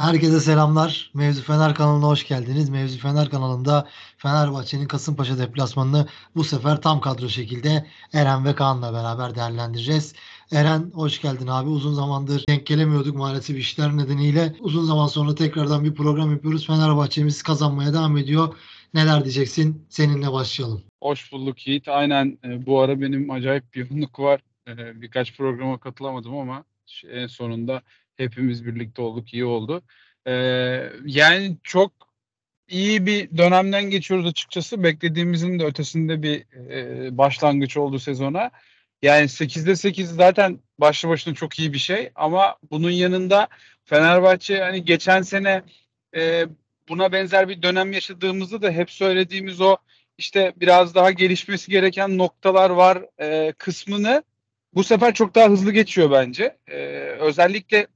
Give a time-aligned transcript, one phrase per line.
[0.00, 1.10] Herkese selamlar.
[1.14, 2.68] Mevzu Fener kanalına hoş geldiniz.
[2.68, 9.34] Mevzu Fener kanalında Fenerbahçe'nin Kasımpaşa deplasmanını bu sefer tam kadro şekilde Eren ve Kaan'la beraber
[9.34, 10.14] değerlendireceğiz.
[10.52, 11.68] Eren hoş geldin abi.
[11.68, 14.54] Uzun zamandır denk gelemiyorduk maalesef işler nedeniyle.
[14.60, 16.66] Uzun zaman sonra tekrardan bir program yapıyoruz.
[16.66, 18.54] Fenerbahçe'miz kazanmaya devam ediyor.
[18.94, 19.86] Neler diyeceksin?
[19.88, 20.82] Seninle başlayalım.
[21.02, 21.88] Hoş bulduk Yiğit.
[21.88, 24.40] Aynen e, bu ara benim acayip bir yoğunluk var.
[24.68, 26.64] E, birkaç programa katılamadım ama
[27.10, 27.82] en sonunda
[28.20, 29.82] hepimiz birlikte olduk, iyi oldu.
[30.26, 30.32] E,
[31.04, 31.92] yani çok
[32.68, 34.82] iyi bir dönemden geçiyoruz açıkçası.
[34.82, 38.50] Beklediğimizin de ötesinde bir e, başlangıç oldu sezona.
[39.02, 43.48] Yani 8'de 8 zaten başlı başına çok iyi bir şey ama bunun yanında
[43.84, 45.62] Fenerbahçe hani geçen sene
[46.16, 46.46] e,
[46.88, 49.76] buna benzer bir dönem yaşadığımızda da hep söylediğimiz o
[50.18, 54.22] işte biraz daha gelişmesi gereken noktalar var e, kısmını
[54.74, 56.56] bu sefer çok daha hızlı geçiyor bence.
[56.66, 56.76] E,
[57.20, 57.86] özellikle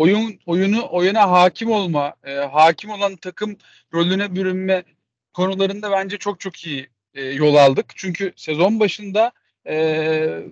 [0.00, 3.56] oyun oyunu oyuna hakim olma, e, hakim olan takım
[3.94, 4.84] rolüne bürünme
[5.34, 7.86] konularında bence çok çok iyi e, yol aldık.
[7.96, 9.32] Çünkü sezon başında
[9.66, 10.42] e,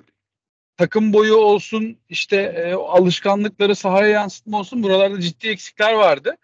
[0.76, 6.36] takım boyu olsun, işte e, alışkanlıkları sahaya yansıtma olsun buralarda ciddi eksikler vardı.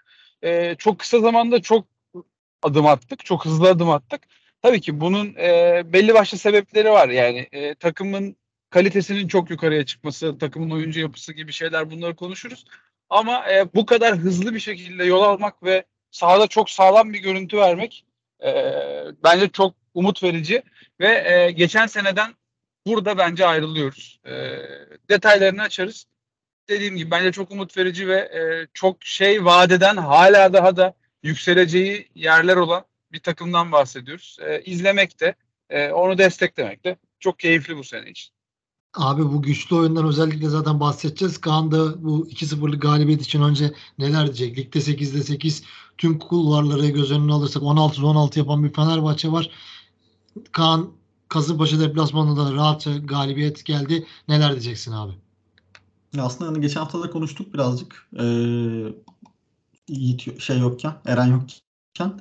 [0.43, 1.87] E, çok kısa zamanda çok
[2.63, 4.21] adım attık, çok hızlı adım attık.
[4.63, 7.09] Tabii ki bunun e, belli başlı sebepleri var.
[7.09, 8.37] Yani e, takımın
[8.71, 12.65] kalitesinin çok yukarıya çıkması, takımın oyuncu yapısı gibi şeyler bunları konuşuruz.
[13.11, 17.57] Ama e, bu kadar hızlı bir şekilde yol almak ve sahada çok sağlam bir görüntü
[17.57, 18.05] vermek
[18.45, 18.53] e,
[19.25, 20.63] bence çok umut verici
[21.01, 22.35] ve e, geçen seneden
[22.87, 24.21] burada bence ayrılıyoruz.
[24.27, 24.33] E,
[25.11, 26.07] detaylarını açarız.
[26.69, 32.09] Dediğim gibi bence çok umut verici ve e, çok şey vadeden hala daha da yükseleceği
[32.15, 34.39] yerler olan bir takımdan bahsediyoruz.
[34.41, 35.35] E, izlemek de,
[35.71, 38.34] e, onu desteklemek de çok keyifli bu sene için.
[38.95, 41.41] Abi bu güçlü oyundan özellikle zaten bahsedeceğiz.
[41.41, 44.59] Kaan da bu 2-0'lık galibiyet için önce neler diyecek?
[44.59, 45.63] Ligde 8'de 8
[45.99, 49.51] tüm kulvarları göz önüne alırsak 16'da 16 yapan bir Fenerbahçe var.
[50.53, 50.91] Kaan
[51.29, 54.07] Kasımpaşa deplasmanında da rahatça galibiyet geldi.
[54.29, 55.13] Neler diyeceksin abi?
[56.19, 58.09] Aslında hani geçen hafta da konuştuk birazcık.
[58.19, 58.95] Ee,
[60.39, 62.21] şey yokken, Eren yokken.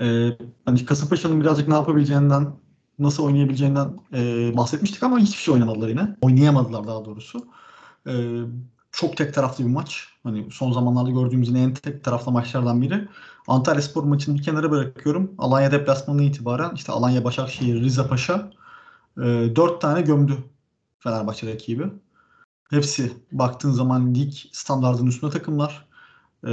[0.00, 2.52] Ee, hani Kasımpaşa'nın birazcık ne yapabileceğinden
[2.98, 6.16] nasıl oynayabileceğinden e, bahsetmiştik ama hiçbir şey oynamadılar yine.
[6.22, 7.46] Oynayamadılar daha doğrusu.
[8.06, 8.12] E,
[8.92, 10.08] çok tek taraflı bir maç.
[10.22, 13.08] Hani son zamanlarda gördüğümüz yine en tek taraflı maçlardan biri.
[13.48, 15.34] Antalya Spor maçını bir kenara bırakıyorum.
[15.38, 18.50] Alanya deplasmanı itibaren işte Alanya, Başakşehir, Rize Paşa
[19.18, 19.22] e,
[19.56, 20.38] 4 tane gömdü
[20.98, 21.84] Fenerbahçe rakibi.
[22.70, 25.86] Hepsi baktığın zaman lig standartının üstünde takımlar.
[26.44, 26.50] E,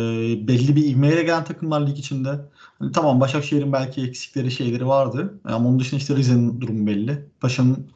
[0.48, 2.40] belli bir ivmeyle gelen takımlar lig içinde.
[2.80, 5.40] Hani tamam Başakşehir'in belki eksikleri şeyleri vardı.
[5.46, 7.26] Ama onun dışında işte Rize'nin durumu belli.
[7.40, 7.92] Paşa'nın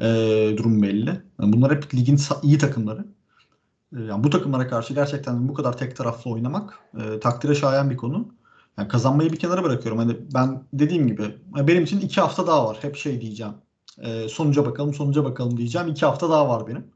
[0.00, 0.06] e,
[0.56, 1.22] durumu belli.
[1.40, 3.04] Yani bunlar hep ligin iyi takımları.
[3.96, 7.96] E, yani bu takımlara karşı gerçekten bu kadar tek taraflı oynamak e, takdire şayan bir
[7.96, 8.28] konu.
[8.78, 9.98] Yani kazanmayı bir kenara bırakıyorum.
[9.98, 12.78] Hani ben dediğim gibi benim için iki hafta daha var.
[12.80, 13.52] Hep şey diyeceğim.
[13.98, 15.88] E, sonuca bakalım, sonuca bakalım diyeceğim.
[15.88, 16.86] İki hafta daha var benim.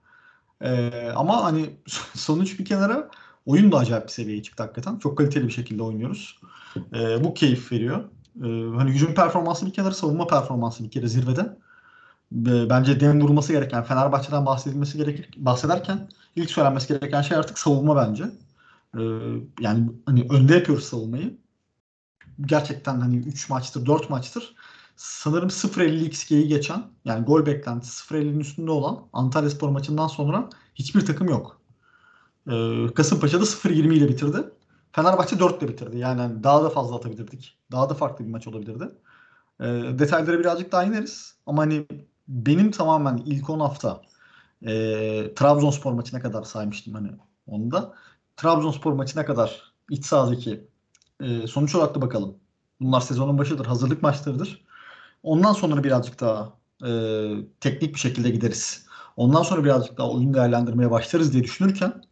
[0.61, 1.71] E, ama hani
[2.15, 3.11] sonuç bir kenara
[3.47, 4.99] oyun da acayip bir seviyeye çıktı hakikaten.
[4.99, 6.41] Çok kaliteli bir şekilde oynuyoruz.
[6.77, 8.05] E, bu keyif veriyor.
[8.37, 11.59] E, hani hücum performansı bir kenara savunma performansı bir kere zirvede.
[12.47, 17.97] E, bence dem vurulması gereken Fenerbahçe'den bahsedilmesi gerekir bahsederken ilk söylenmesi gereken şey artık savunma
[17.97, 18.25] bence.
[18.95, 19.01] E,
[19.61, 21.37] yani hani önde yapıyoruz savunmayı.
[22.41, 24.55] Gerçekten hani 3 maçtır 4 maçtır
[24.97, 31.07] sanırım 0.50 XG'yi geçen yani gol beklentisi 0.50'nin üstünde olan Antalya Spor maçından sonra hiçbir
[31.07, 31.62] takım yok.
[32.51, 34.39] Ee, Kasımpaşa'da 0.20 ile bitirdi.
[34.93, 35.99] Fenerbahçe 4 ile bitirdi.
[35.99, 37.59] Yani hani daha da fazla atabilirdik.
[37.73, 38.89] Daha da farklı bir maç olabilirdi.
[39.61, 39.65] E,
[39.99, 41.35] detaylara birazcık daha ineriz.
[41.47, 41.87] Ama hani
[42.29, 44.03] benim tamamen ilk 10 hafta
[44.63, 47.11] e, Trabzonspor maçına kadar saymıştım hani
[47.47, 47.95] onu da.
[48.37, 50.69] Trabzonspor maçına kadar iç sahadaki
[51.21, 52.37] e, sonuç olarak da bakalım.
[52.81, 53.67] Bunlar sezonun başıdır.
[53.67, 54.65] Hazırlık maçlarıdır.
[55.23, 56.53] Ondan sonra birazcık daha
[56.87, 56.91] e,
[57.61, 58.87] teknik bir şekilde gideriz.
[59.17, 62.03] Ondan sonra birazcık daha oyun değerlendirmeye başlarız diye düşünürken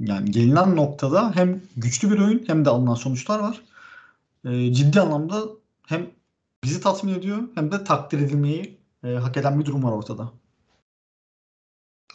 [0.00, 3.62] yani gelinen noktada hem güçlü bir oyun hem de alınan sonuçlar var.
[4.44, 5.44] E, ciddi anlamda
[5.86, 6.10] hem
[6.64, 10.32] bizi tatmin ediyor hem de takdir edilmeyi e, hak eden bir durum var ortada.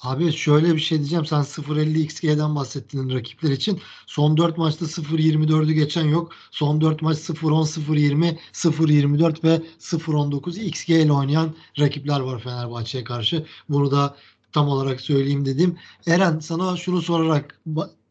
[0.01, 1.25] Abi şöyle bir şey diyeceğim.
[1.25, 3.81] Sen 0.50 XG'den bahsettin rakipler için.
[4.07, 6.31] Son 4 maçta 0.24'ü geçen yok.
[6.51, 13.45] Son 4 maç 0.10, 0.20, 0.24 ve 0.19 XG ile oynayan rakipler var Fenerbahçe'ye karşı.
[13.69, 14.15] Bunu da
[14.51, 15.77] tam olarak söyleyeyim dedim.
[16.07, 17.59] Eren sana şunu sorarak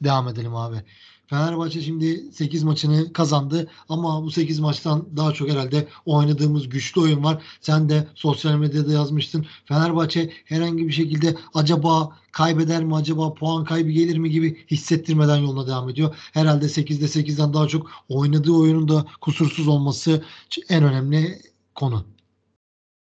[0.03, 0.83] devam edelim abi.
[1.29, 7.25] Fenerbahçe şimdi 8 maçını kazandı ama bu 8 maçtan daha çok herhalde oynadığımız güçlü oyun
[7.25, 7.43] var.
[7.61, 9.47] Sen de sosyal medyada yazmıştın.
[9.65, 15.67] Fenerbahçe herhangi bir şekilde acaba kaybeder mi acaba puan kaybı gelir mi gibi hissettirmeden yoluna
[15.67, 16.17] devam ediyor.
[16.33, 20.25] Herhalde 8'de 8'den daha çok oynadığı oyunun da kusursuz olması
[20.69, 21.43] en önemli
[21.75, 22.05] konu.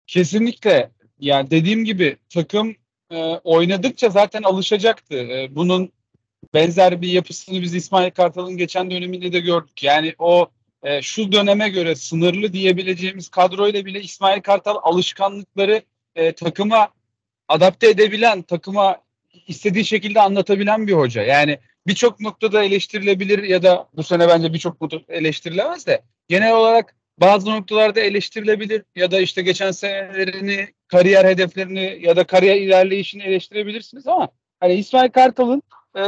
[0.07, 0.91] Kesinlikle.
[1.19, 2.75] Yani dediğim gibi takım
[3.11, 5.15] e, oynadıkça zaten alışacaktı.
[5.15, 5.91] E, bunun
[6.53, 9.83] benzer bir yapısını biz İsmail Kartal'ın geçen döneminde de gördük.
[9.83, 10.47] Yani o
[10.83, 15.81] e, şu döneme göre sınırlı diyebileceğimiz kadroyla bile İsmail Kartal alışkanlıkları
[16.15, 16.89] e, takıma
[17.47, 18.97] adapte edebilen, takıma
[19.47, 21.21] istediği şekilde anlatabilen bir hoca.
[21.23, 26.95] Yani birçok noktada eleştirilebilir ya da bu sene bence birçok noktada eleştirilemez de genel olarak
[27.17, 34.07] bazı noktalarda eleştirilebilir ya da işte geçen senelerini, kariyer hedeflerini ya da kariyer ilerleyişini eleştirebilirsiniz
[34.07, 34.29] ama
[34.59, 35.63] hani İsmail Kartal'ın
[35.95, 36.03] e,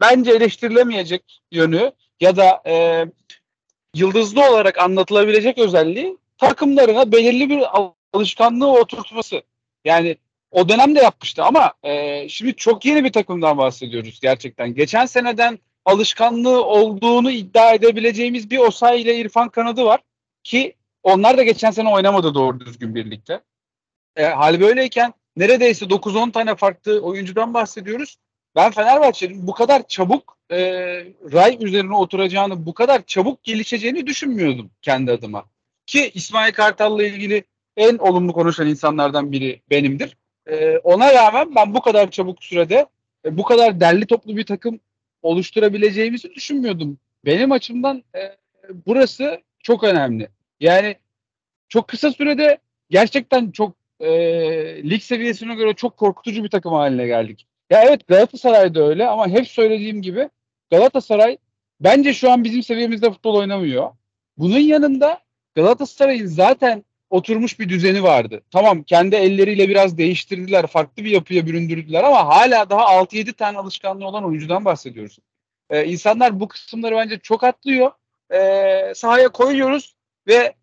[0.00, 3.04] bence eleştirilemeyecek yönü ya da e,
[3.94, 7.62] yıldızlı olarak anlatılabilecek özelliği takımlarına belirli bir
[8.12, 9.42] alışkanlığı oturtması.
[9.84, 10.16] Yani
[10.50, 14.74] o dönemde yapmıştı ama e, şimdi çok yeni bir takımdan bahsediyoruz gerçekten.
[14.74, 20.00] Geçen seneden alışkanlığı olduğunu iddia edebileceğimiz bir Osay ile İrfan kanadı var
[20.48, 23.40] ki onlar da geçen sene oynamadı doğru düzgün birlikte.
[24.16, 28.16] E, hal böyleyken neredeyse 9-10 tane farklı oyuncudan bahsediyoruz.
[28.56, 30.58] Ben Fenerbahçe'nin bu kadar çabuk e,
[31.32, 35.44] ray üzerine oturacağını, bu kadar çabuk gelişeceğini düşünmüyordum kendi adıma.
[35.86, 37.44] Ki İsmail Kartal'la ilgili
[37.76, 40.16] en olumlu konuşan insanlardan biri benimdir.
[40.46, 42.86] E, ona rağmen ben bu kadar çabuk sürede
[43.24, 44.80] e, bu kadar derli toplu bir takım
[45.22, 46.98] oluşturabileceğimizi düşünmüyordum.
[47.24, 48.36] Benim açımdan e,
[48.86, 50.28] burası çok önemli.
[50.60, 50.96] Yani
[51.68, 52.58] çok kısa sürede
[52.90, 54.10] gerçekten çok e,
[54.90, 57.46] lig seviyesine göre çok korkutucu bir takım haline geldik.
[57.70, 60.28] Ya evet Galatasaray da öyle ama hep söylediğim gibi
[60.70, 61.38] Galatasaray
[61.80, 63.90] bence şu an bizim seviyemizde futbol oynamıyor.
[64.36, 65.20] Bunun yanında
[65.54, 68.42] Galatasaray'ın zaten oturmuş bir düzeni vardı.
[68.50, 74.06] Tamam kendi elleriyle biraz değiştirdiler, farklı bir yapıya büründürdüler ama hala daha 6-7 tane alışkanlığı
[74.06, 75.18] olan oyuncudan bahsediyoruz.
[75.70, 77.90] Ee, insanlar bu kısımları bence çok atlıyor.
[78.34, 79.94] Ee, sahaya koyuyoruz
[80.28, 80.54] ve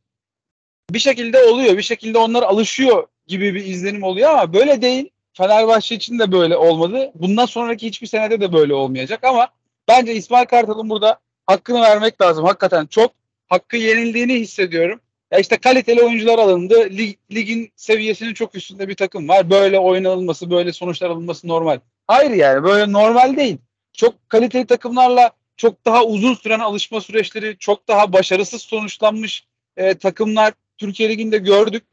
[0.92, 5.10] bir şekilde oluyor, bir şekilde onlar alışıyor gibi bir izlenim oluyor ama böyle değil.
[5.34, 7.12] Fenerbahçe için de böyle olmadı.
[7.16, 9.48] Bundan sonraki hiçbir senede de böyle olmayacak ama
[9.88, 12.46] bence İsmail Kartal'ın burada hakkını vermek lazım.
[12.46, 13.12] Hakikaten çok
[13.48, 15.00] hakkı yenildiğini hissediyorum.
[15.32, 16.90] Ya işte kaliteli oyuncular alındı.
[16.90, 19.50] Lig, ligin seviyesinin çok üstünde bir takım var.
[19.50, 21.80] Böyle oynanılması, böyle sonuçlar alınması normal.
[22.08, 23.58] Hayır yani böyle normal değil.
[23.94, 29.44] Çok kaliteli takımlarla çok daha uzun süren alışma süreçleri, çok daha başarısız sonuçlanmış
[29.78, 31.84] e, takımlar Türkiye Ligi'nde gördük.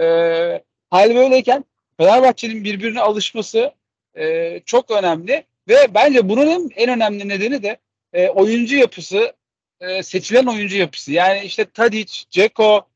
[0.00, 0.04] E,
[0.90, 1.64] hal böyleyken
[1.96, 3.72] Fenerbahçe'nin birbirine alışması
[4.14, 7.76] e, çok önemli ve bence bunun en önemli nedeni de
[8.12, 9.32] e, oyuncu yapısı,
[9.80, 11.12] e, seçilen oyuncu yapısı.
[11.12, 12.86] Yani işte Tadic, Ceko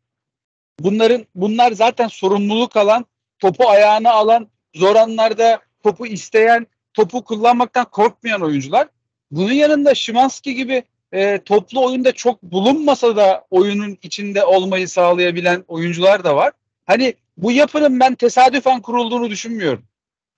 [0.79, 3.07] bunların bunlar zaten sorumluluk alan,
[3.39, 8.89] topu ayağına alan, zor anlarda topu isteyen, topu kullanmaktan korkmayan oyuncular.
[9.31, 10.83] Bunun yanında Şimanski gibi
[11.17, 16.53] e, toplu oyunda çok bulunmasa da oyunun içinde olmayı sağlayabilen oyuncular da var.
[16.87, 19.85] Hani bu yapının ben tesadüfen kurulduğunu düşünmüyorum.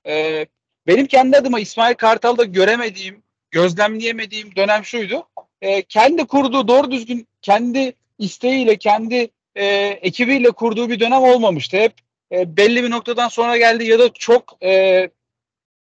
[0.06, 0.46] Ee,
[0.86, 5.28] benim kendi adıma İsmail Kartal'da göremediğim, gözlemleyemediğim dönem şuydu.
[5.62, 9.66] Ee, kendi kurduğu doğru düzgün kendi isteğiyle, kendi e,
[10.02, 11.76] ekibiyle kurduğu bir dönem olmamıştı.
[11.76, 11.92] Hep
[12.32, 15.10] e, belli bir noktadan sonra geldi ya da çok e,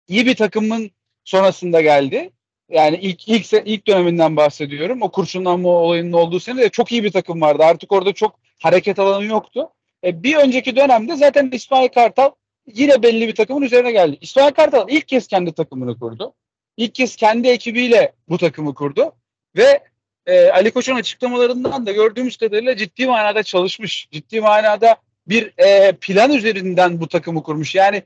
[0.09, 0.91] iyi bir takımın
[1.25, 2.31] sonrasında geldi.
[2.69, 5.03] Yani ilk ilk ilk döneminden bahsediyorum.
[5.03, 7.63] O kurşunlanma olayının olduğu sene de çok iyi bir takım vardı.
[7.63, 9.71] Artık orada çok hareket alanı yoktu.
[10.05, 12.31] E, bir önceki dönemde zaten İsmail Kartal
[12.67, 14.19] yine belli bir takımın üzerine geldi.
[14.21, 16.35] İsmail Kartal ilk kez kendi takımını kurdu.
[16.77, 19.13] İlk kez kendi ekibiyle bu takımı kurdu.
[19.57, 19.81] Ve
[20.27, 24.09] e, Ali Koç'un açıklamalarından da gördüğümüz kadarıyla ciddi manada çalışmış.
[24.13, 27.75] Ciddi manada bir e, plan üzerinden bu takımı kurmuş.
[27.75, 28.03] Yani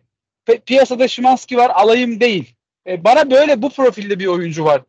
[0.67, 2.55] piyasada Şimanski var alayım değil.
[2.89, 4.83] E, bana böyle bu profilde bir oyuncu var.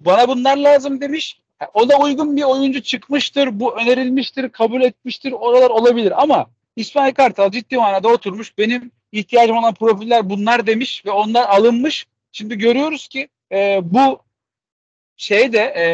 [0.00, 1.40] Bana bunlar lazım demiş.
[1.74, 6.46] O da uygun bir oyuncu çıkmıştır, bu önerilmiştir, kabul etmiştir, oralar olabilir ama
[6.76, 8.58] İsmail Kartal ciddi manada oturmuş.
[8.58, 12.06] Benim ihtiyacım olan profiller bunlar demiş ve onlar alınmış.
[12.32, 14.20] Şimdi görüyoruz ki e, bu
[15.16, 15.86] şey de e,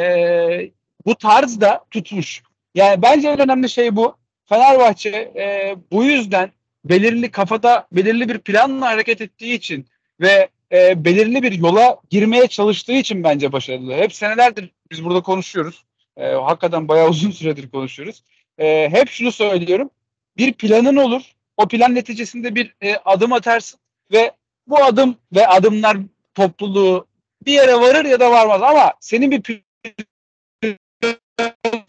[1.07, 2.43] bu tarz da tutmuş.
[2.75, 4.17] Yani bence en önemli şey bu.
[4.49, 6.53] Fenerbahçe e, bu yüzden
[6.85, 9.87] belirli kafada belirli bir planla hareket ettiği için
[10.21, 13.95] ve e, belirli bir yola girmeye çalıştığı için bence başarılı.
[13.95, 15.85] Hep senelerdir biz burada konuşuyoruz.
[16.17, 18.23] E, hakikaten bayağı uzun süredir konuşuyoruz.
[18.59, 19.91] E, hep şunu söylüyorum.
[20.37, 21.23] Bir planın olur.
[21.57, 23.81] O plan neticesinde bir e, adım atarsın
[24.13, 24.33] ve
[24.67, 25.97] bu adım ve adımlar
[26.35, 27.07] topluluğu
[27.47, 29.63] bir yere varır ya da varmaz ama senin bir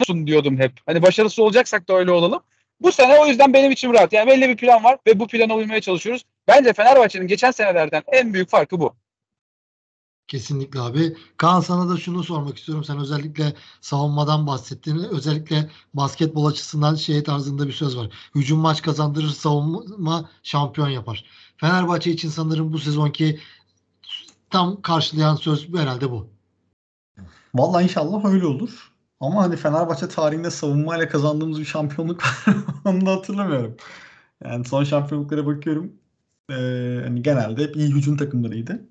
[0.00, 0.72] olsun diyordum hep.
[0.86, 2.42] Hani başarısız olacaksak da öyle olalım.
[2.80, 4.12] Bu sene o yüzden benim içim rahat.
[4.12, 6.22] Yani belli bir plan var ve bu plana uymaya çalışıyoruz.
[6.48, 8.94] Bence Fenerbahçe'nin geçen senelerden en büyük farkı bu.
[10.28, 11.16] Kesinlikle abi.
[11.36, 12.84] Kaan sana da şunu sormak istiyorum.
[12.84, 14.98] Sen özellikle savunmadan bahsettin.
[14.98, 18.10] Özellikle basketbol açısından şey tarzında bir söz var.
[18.34, 21.24] Hücum maç kazandırır, savunma şampiyon yapar.
[21.56, 23.40] Fenerbahçe için sanırım bu sezonki
[24.50, 26.28] tam karşılayan söz herhalde bu.
[27.54, 28.93] Vallahi inşallah öyle olur.
[29.20, 32.56] Ama hani Fenerbahçe tarihinde savunmayla kazandığımız bir şampiyonluk var.
[32.84, 33.76] Onu da hatırlamıyorum.
[34.44, 35.92] Yani son şampiyonluklara bakıyorum.
[36.50, 36.54] Ee,
[37.04, 38.88] hani genelde hep iyi hücum takımlarıydı.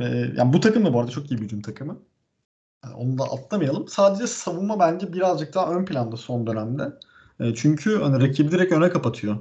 [0.00, 0.04] Ee,
[0.36, 1.98] yani bu takım da bu arada çok iyi bir hücum takımı.
[2.84, 3.88] Yani onu da atlamayalım.
[3.88, 6.92] Sadece savunma bence birazcık daha ön planda son dönemde.
[7.40, 9.38] Ee, çünkü hani rakibi direkt öne kapatıyor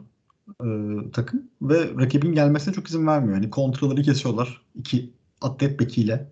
[0.64, 0.66] e,
[1.14, 3.34] takım ve rakibin gelmesine çok izin vermiyor.
[3.34, 4.62] Hani kontrolleri kesiyorlar.
[4.76, 6.32] iki atlet bekiyle.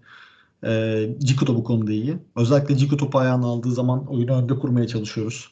[0.63, 2.17] E, Ciku da bu konuda iyi.
[2.35, 5.51] Özellikle Ciku topu ayağına aldığı zaman oyunu önde kurmaya çalışıyoruz.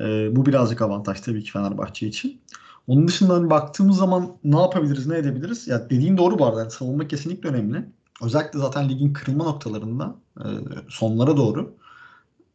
[0.00, 2.40] E, bu birazcık avantaj tabii ki Fenerbahçe için.
[2.86, 5.68] Onun dışında hani baktığımız zaman ne yapabiliriz, ne edebiliriz?
[5.68, 6.60] Ya dediğin doğru bu arada.
[6.60, 7.86] Yani savunma kesinlikle önemli.
[8.22, 10.46] Özellikle zaten ligin kırılma noktalarında e,
[10.88, 11.76] sonlara doğru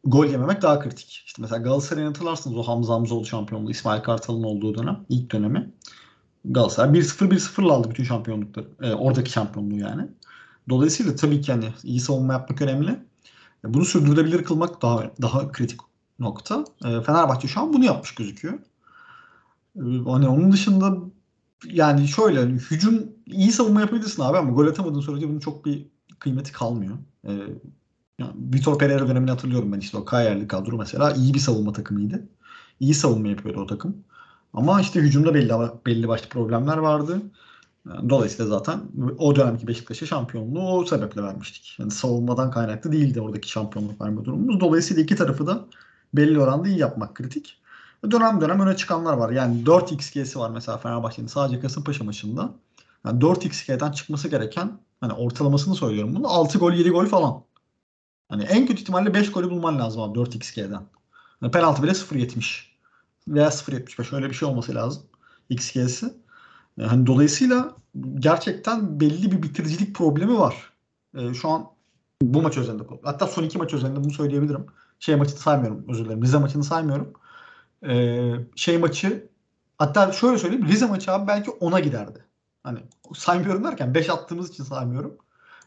[0.04, 1.22] gol yememek daha kritik.
[1.26, 5.72] İşte mesela Galatasaray'ı hatırlarsınız o Hamza Hamzoğlu şampiyonluğu, İsmail Kartal'ın olduğu dönem, ilk dönemi.
[6.44, 8.66] Galatasaray 1-0 1-0'la aldı bütün şampiyonlukları.
[8.82, 10.08] E, oradaki şampiyonluğu yani.
[10.68, 12.90] Dolayısıyla tabii ki hani iyi savunma yapmak önemli.
[13.66, 15.80] E, Bunu sürdürülebilir kılmak daha daha kritik
[16.18, 16.64] nokta.
[16.84, 18.58] E, Fenerbahçe şu an bunu yapmış gözüküyor.
[19.76, 20.96] E, Hani onun dışında
[21.64, 25.86] yani şöyle hani hücum iyi savunma yapabilirsin abi ama gol atamadığın sürece bunun çok bir
[26.18, 26.98] kıymeti kalmıyor.
[27.24, 27.32] E,
[28.18, 32.28] yani Vitor Pereira dönemini hatırlıyorum ben işte o Kayerli kadro mesela iyi bir savunma takımıydı.
[32.80, 34.04] İyi savunma yapıyordu o takım.
[34.52, 35.52] Ama işte hücumda belli
[35.86, 37.22] belli başlı problemler vardı.
[38.08, 38.80] Dolayısıyla zaten
[39.18, 41.76] o dönemki Beşiktaş'a şampiyonluğu o sebeple vermiştik.
[41.78, 44.60] Yani savunmadan kaynaklı değildi oradaki şampiyonluk verme durumumuz.
[44.60, 45.64] Dolayısıyla iki tarafı da
[46.14, 47.58] belli oranda iyi yapmak kritik.
[48.10, 49.30] Dönem dönem öne çıkanlar var.
[49.30, 52.50] Yani 4xG'si var mesela Fenerbahçe'nin sadece Kasımpaşa maçında.
[53.06, 57.42] Yani 4xG'den çıkması gereken hani ortalamasını söylüyorum bunu 6 gol 7 gol falan.
[58.28, 60.82] Hani en kötü ihtimalle 5 golü bulman lazım abi 4xG'den.
[61.42, 62.62] Yani penaltı bile 0.70
[63.28, 65.02] veya 0.75 öyle bir şey olması lazım
[65.50, 66.14] xG'si.
[66.78, 67.76] Yani dolayısıyla
[68.14, 70.72] gerçekten belli bir bitiricilik problemi var.
[71.14, 71.66] Ee, şu an
[72.22, 72.82] bu maç özelinde.
[73.02, 74.66] Hatta son iki maç özelinde bunu söyleyebilirim.
[74.98, 76.22] Şey maçını saymıyorum özür dilerim.
[76.22, 77.12] Rize maçını saymıyorum.
[77.86, 79.28] Ee, şey maçı
[79.78, 80.66] hatta şöyle söyleyeyim.
[80.68, 82.24] Rize maçı abi belki 10'a giderdi.
[82.62, 82.78] Hani
[83.14, 85.18] saymıyorum derken 5 attığımız için saymıyorum.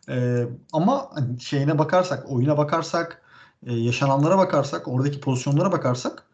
[0.10, 3.22] Ee, ama hani şeyine bakarsak, oyuna bakarsak,
[3.64, 6.26] e, yaşananlara bakarsak, oradaki pozisyonlara bakarsak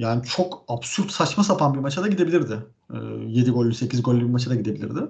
[0.00, 2.58] yani çok absürt saçma sapan bir maça da gidebilirdi.
[2.94, 5.00] Ee, 7 gollü 8 gollü bir maça da gidebilirdi.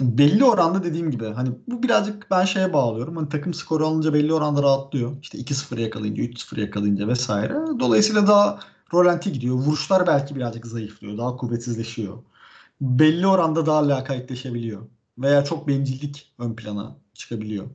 [0.00, 3.16] Belli oranda dediğim gibi hani bu birazcık ben şeye bağlıyorum.
[3.16, 5.12] Hani takım skoru alınca belli oranda rahatlıyor.
[5.22, 7.54] İşte 2-0 yakalayınca, 3-0 yakalayınca vesaire.
[7.80, 8.60] Dolayısıyla daha
[8.92, 9.54] rolanti gidiyor.
[9.54, 11.18] Vuruşlar belki birazcık zayıflıyor.
[11.18, 12.18] Daha kuvvetsizleşiyor.
[12.80, 14.82] Belli oranda daha lakaytleşebiliyor.
[15.18, 17.66] Veya çok bencillik ön plana çıkabiliyor.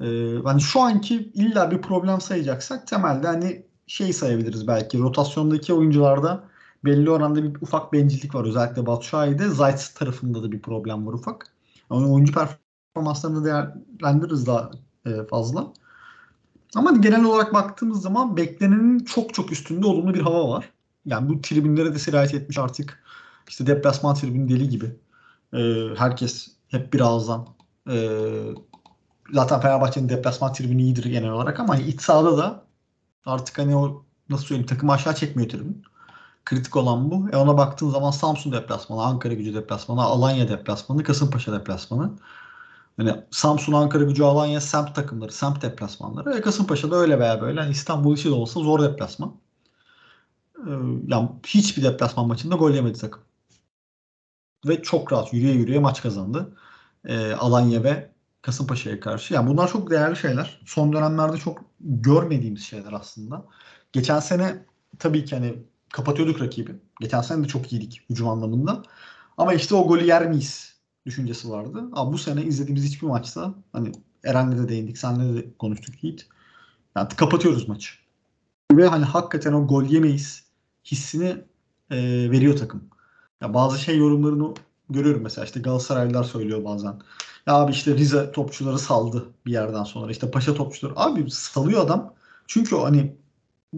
[0.00, 4.98] Ee, hani şu anki illa bir problem sayacaksak temelde hani şey sayabiliriz belki.
[4.98, 6.44] Rotasyondaki oyuncularda
[6.84, 8.44] belli oranda bir ufak bencillik var.
[8.44, 11.46] Özellikle Batshuayi'de Zayt tarafında da bir problem var ufak.
[11.90, 12.32] Ama oyuncu
[12.94, 14.70] performanslarını değerlendiririz daha
[15.06, 15.72] e, fazla.
[16.74, 20.72] Ama genel olarak baktığımız zaman beklenenin çok çok üstünde olumlu bir hava var.
[21.06, 23.02] Yani bu tribünlere de sirayet etmiş artık.
[23.48, 24.96] İşte deplasman tribünü deli gibi.
[25.54, 27.46] Ee, herkes hep bir ağızdan.
[27.90, 28.18] Ee,
[29.32, 32.64] zaten Fenerbahçe'nin deplasman tribünü iyidir genel olarak ama iç sahada da
[33.26, 35.82] artık hani o nasıl söyleyeyim takımı aşağı çekmiyor tribün.
[36.44, 37.28] Kritik olan bu.
[37.32, 42.12] E ona baktığın zaman Samsun deplasmanı, Ankara gücü deplasmanı, Alanya deplasmanı, Kasımpaşa deplasmanı.
[42.96, 46.34] Hani Samsun, Ankara gücü, Alanya semt takımları, semt deplasmanları.
[46.38, 47.60] E Kasımpaşa'da öyle veya böyle.
[47.60, 49.34] Hani İstanbul içi de olsa zor deplasman.
[50.66, 50.70] Ee,
[51.06, 53.22] yani hiçbir deplasman maçında gol yemedi takım.
[54.66, 56.56] Ve çok rahat yürüye yürüye maç kazandı.
[57.04, 58.11] Ee, Alanya ve
[58.42, 59.34] Kasımpaşa'ya karşı.
[59.34, 60.60] Yani bunlar çok değerli şeyler.
[60.66, 63.44] Son dönemlerde çok görmediğimiz şeyler aslında.
[63.92, 64.64] Geçen sene
[64.98, 65.54] tabii ki hani
[65.92, 66.76] kapatıyorduk rakibi.
[67.00, 68.82] Geçen sene de çok iyiydik hücum anlamında.
[69.38, 71.84] Ama işte o golü yer miyiz düşüncesi vardı.
[71.92, 73.92] Ama bu sene izlediğimiz hiçbir maçta hani
[74.24, 76.26] Eren'le de değindik, senle de konuştuk Yiğit.
[76.96, 77.92] Yani kapatıyoruz maçı.
[78.72, 80.44] Ve hani hakikaten o gol yemeyiz
[80.84, 81.36] hissini
[81.90, 82.84] e, veriyor takım.
[83.40, 84.54] Ya bazı şey yorumlarını
[84.90, 87.00] görüyorum mesela işte Galatasaraylılar söylüyor bazen.
[87.46, 90.12] Ya abi işte Rize topçuları saldı bir yerden sonra.
[90.12, 90.94] İşte Paşa topçuları.
[90.96, 92.14] Abi salıyor adam.
[92.46, 93.16] Çünkü hani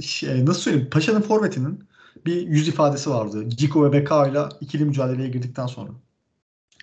[0.02, 1.84] şey, nasıl söyleyeyim Paşa'nın forvetinin
[2.26, 3.50] bir yüz ifadesi vardı.
[3.50, 5.90] Ciko ve Beka ile ikili mücadeleye girdikten sonra.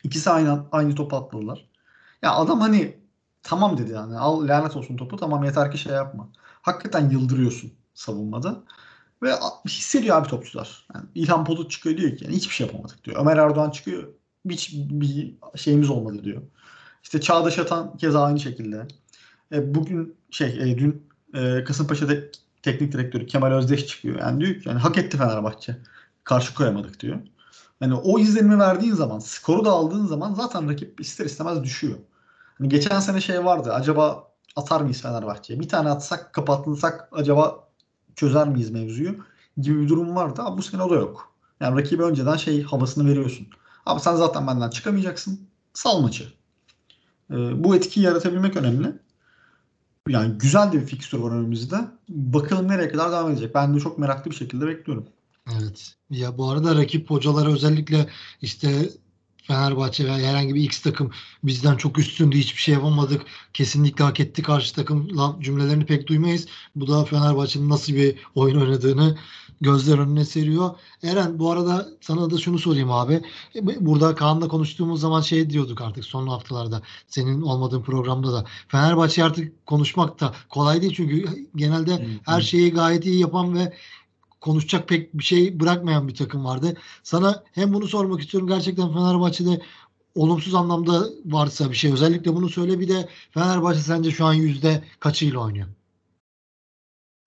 [0.04, 1.70] İkisi aynı aynı topu atladılar.
[2.22, 2.98] Ya adam hani
[3.44, 4.18] tamam dedi yani.
[4.18, 5.18] Al lanet olsun topu.
[5.18, 6.30] Tamam yeter ki şey yapma.
[6.62, 8.64] Hakikaten yıldırıyorsun savunmada.
[9.24, 9.32] Ve
[9.68, 10.88] hissediyor abi topçular.
[10.96, 13.18] Yani İlhan Polut çıkıyor diyor ki yani hiçbir şey yapamadık diyor.
[13.22, 14.14] Ömer Erdoğan çıkıyor.
[14.50, 16.42] Hiç bir şeyimiz olmadı diyor.
[17.04, 18.88] İşte Çağdaş Atan keza aynı şekilde.
[19.52, 22.14] E, bugün şey e, dün e, Kasımpaşa'da
[22.62, 24.20] teknik direktörü Kemal Özdeş çıkıyor.
[24.20, 25.78] Yani diyor ki yani hak etti Fenerbahçe.
[26.24, 27.20] Karşı koyamadık diyor.
[27.82, 31.98] Yani o izlenimi verdiğin zaman, skoru da aldığın zaman zaten rakip ister istemez düşüyor.
[32.58, 33.74] Hani geçen sene şey vardı.
[33.74, 35.60] Acaba atar mıyız Fenerbahçe'ye?
[35.60, 37.68] Bir tane atsak, kapatılsak acaba
[38.16, 39.16] çözer miyiz mevzuyu?
[39.58, 40.42] Gibi bir durum vardı.
[40.42, 41.34] Ama bu sene o da yok.
[41.60, 43.48] Yani rakibe önceden şey havasını veriyorsun.
[43.86, 45.50] Abi sen zaten benden çıkamayacaksın.
[45.74, 46.41] Sal maçı.
[47.32, 48.94] Ee, bu etkiyi yaratabilmek önemli.
[50.10, 51.78] Yani güzel de bir fikstür var önümüzde.
[52.10, 53.56] Bakalım nereye kadar devam edecek.
[53.56, 55.08] Ben de çok meraklı bir şekilde bekliyorum.
[55.60, 55.96] Evet.
[56.10, 58.10] Ya bu arada rakip hocalara özellikle
[58.42, 58.90] işte
[59.44, 61.12] Fenerbahçe veya herhangi bir X takım
[61.44, 63.22] bizden çok üstündü hiçbir şey yapamadık.
[63.54, 65.08] Kesinlikle hak etti karşı takım
[65.42, 66.48] cümlelerini pek duymayız.
[66.76, 69.18] Bu da Fenerbahçe'nin nasıl bir oyun oynadığını
[69.62, 70.76] gözler önüne seriyor.
[71.04, 73.22] Eren bu arada sana da şunu sorayım abi.
[73.56, 78.46] E, Burada Kaan'la konuştuğumuz zaman şey diyorduk artık son haftalarda senin olmadığın programda da.
[78.68, 81.92] Fenerbahçe artık konuşmak da kolay değil çünkü genelde
[82.26, 83.74] her şeyi gayet iyi yapan ve
[84.42, 86.78] konuşacak pek bir şey bırakmayan bir takım vardı.
[87.04, 88.48] Sana hem bunu sormak istiyorum.
[88.50, 89.62] Gerçekten Fenerbahçe'de
[90.16, 92.80] olumsuz anlamda varsa bir şey özellikle bunu söyle.
[92.80, 95.68] Bir de Fenerbahçe sence şu an yüzde kaçıyla oynuyor?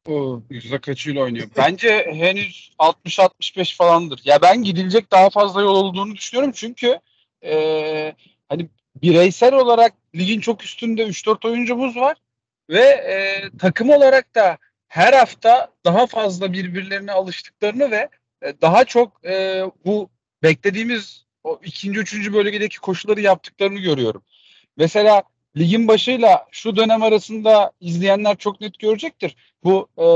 [0.08, 1.48] O yüzde kaçıyla oynuyor?
[1.56, 4.20] Bence henüz 60-65 falandır.
[4.24, 7.00] Ya ben gidilecek daha fazla yol olduğunu düşünüyorum çünkü
[7.42, 8.14] eee,
[8.48, 8.68] hani
[9.02, 12.16] bireysel olarak ligin çok üstünde 3-4 oyuncumuz var
[12.70, 14.58] ve eee, takım olarak da
[14.88, 18.08] her hafta daha fazla birbirlerine alıştıklarını ve
[18.42, 20.10] e, daha çok eee, bu
[20.42, 24.22] beklediğimiz o ikinci, üçüncü bölgedeki koşuları yaptıklarını görüyorum.
[24.76, 25.22] Mesela
[25.56, 30.06] ligin başıyla şu dönem arasında izleyenler çok net görecektir bu e,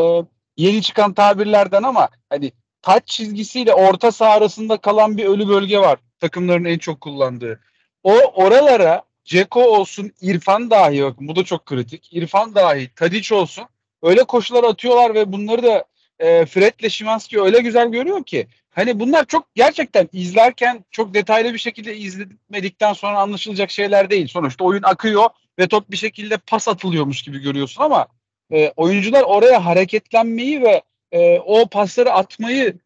[0.56, 2.52] yeni çıkan tabirlerden ama hani
[2.82, 7.60] taç çizgisiyle orta saha arasında kalan bir ölü bölge var takımların en çok kullandığı.
[8.02, 12.08] O oralara Ceko olsun, İrfan dahi bakın bu da çok kritik.
[12.12, 13.64] İrfan dahi, Tadiç olsun
[14.02, 15.84] öyle koşular atıyorlar ve bunları da
[16.18, 21.58] e, Fred'le Şimanski öyle güzel görüyor ki hani bunlar çok gerçekten izlerken çok detaylı bir
[21.58, 24.28] şekilde izlemedikten sonra anlaşılacak şeyler değil.
[24.28, 28.06] Sonuçta oyun akıyor ve top bir şekilde pas atılıyormuş gibi görüyorsun ama
[28.52, 32.78] e, oyuncular oraya hareketlenmeyi ve e, o pasları atmayı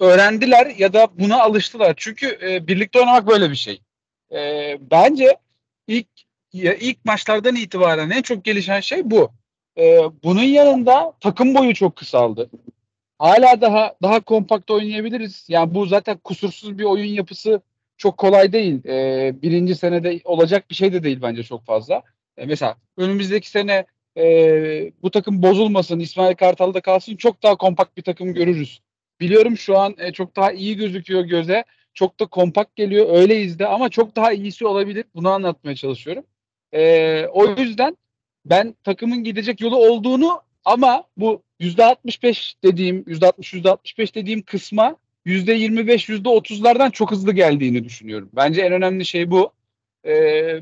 [0.00, 1.94] öğrendiler ya da buna alıştılar.
[1.96, 3.82] Çünkü e, birlikte oynamak böyle bir şey.
[4.32, 5.36] E, bence
[5.86, 6.06] ilk
[6.52, 9.32] ya ilk maçlardan itibaren en çok gelişen şey bu.
[9.78, 12.50] E, bunun yanında takım boyu çok kısaldı.
[13.18, 15.46] Hala daha daha kompakt oynayabiliriz.
[15.48, 17.60] Yani bu zaten kusursuz bir oyun yapısı
[17.96, 18.84] çok kolay değil.
[18.86, 22.02] E, birinci senede olacak bir şey de değil bence çok fazla.
[22.36, 23.86] E, mesela önümüzdeki sene
[24.16, 24.24] e,
[25.02, 28.80] bu takım bozulmasın, İsmail Kartal'da kalsın çok daha kompakt bir takım görürüz.
[29.20, 31.64] Biliyorum şu an e, çok daha iyi gözüküyor göze.
[31.94, 33.06] Çok da kompakt geliyor.
[33.10, 35.04] Öyleyiz de ama çok daha iyisi olabilir.
[35.14, 36.24] Bunu anlatmaya çalışıyorum.
[36.72, 37.96] E, o yüzden
[38.44, 44.96] ben takımın gidecek yolu olduğunu ama bu %65 dediğim, %60, %65 dediğim kısma
[45.26, 48.30] %25, %30'lardan çok hızlı geldiğini düşünüyorum.
[48.32, 49.52] Bence en önemli şey bu.
[50.06, 50.12] E,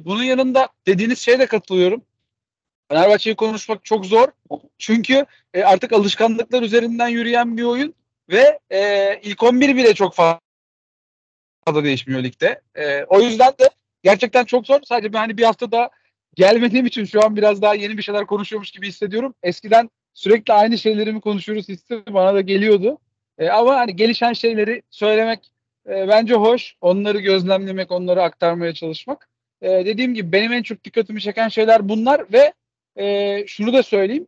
[0.04, 2.02] bunun yanında dediğiniz şeye de katılıyorum.
[2.88, 4.28] Fenerbahçe'yi konuşmak çok zor.
[4.78, 7.94] Çünkü e, artık alışkanlıklar üzerinden yürüyen bir oyun
[8.30, 10.40] ve e, ilk 11 bile çok fazla
[11.84, 12.60] değişmiyor ligde.
[12.74, 13.70] E, o yüzden de
[14.02, 14.80] gerçekten çok zor.
[14.82, 15.90] Sadece ben hani bir hafta daha
[16.36, 19.34] gelmediğim için şu an biraz daha yeni bir şeyler konuşuyormuş gibi hissediyorum.
[19.42, 22.98] Eskiden sürekli aynı şeyleri mi konuşuyoruz hissi bana da geliyordu.
[23.38, 25.52] E, ama hani gelişen şeyleri söylemek
[25.88, 26.76] e, bence hoş.
[26.80, 29.28] Onları gözlemlemek, onları aktarmaya çalışmak.
[29.62, 32.52] E, dediğim gibi benim en çok dikkatimi çeken şeyler bunlar ve
[32.96, 34.26] e, şunu da söyleyeyim.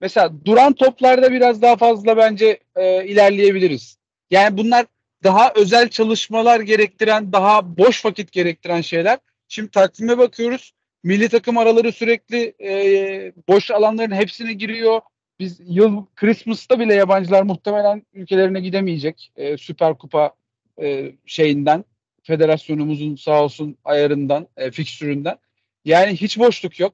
[0.00, 3.98] Mesela duran toplarda biraz daha fazla bence e, ilerleyebiliriz.
[4.30, 4.86] Yani bunlar
[5.22, 9.18] daha özel çalışmalar gerektiren, daha boş vakit gerektiren şeyler.
[9.48, 10.72] Şimdi takvime bakıyoruz.
[11.02, 15.00] Milli takım araları sürekli e, boş alanların hepsine giriyor.
[15.38, 19.32] Biz yıl Christmas'ta bile yabancılar muhtemelen ülkelerine gidemeyecek.
[19.36, 20.34] E, Süper Kupa
[20.82, 21.84] e, şeyinden,
[22.22, 25.38] federasyonumuzun sağ olsun ayarından, e, fikstüründen.
[25.84, 26.92] Yani hiç boşluk yok.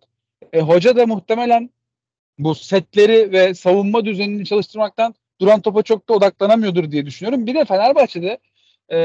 [0.52, 1.70] E, hoca da muhtemelen
[2.38, 7.46] bu setleri ve savunma düzenini çalıştırmaktan duran topa çok da odaklanamıyordur diye düşünüyorum.
[7.46, 8.38] Bir de Fenerbahçe'de
[8.92, 8.98] e,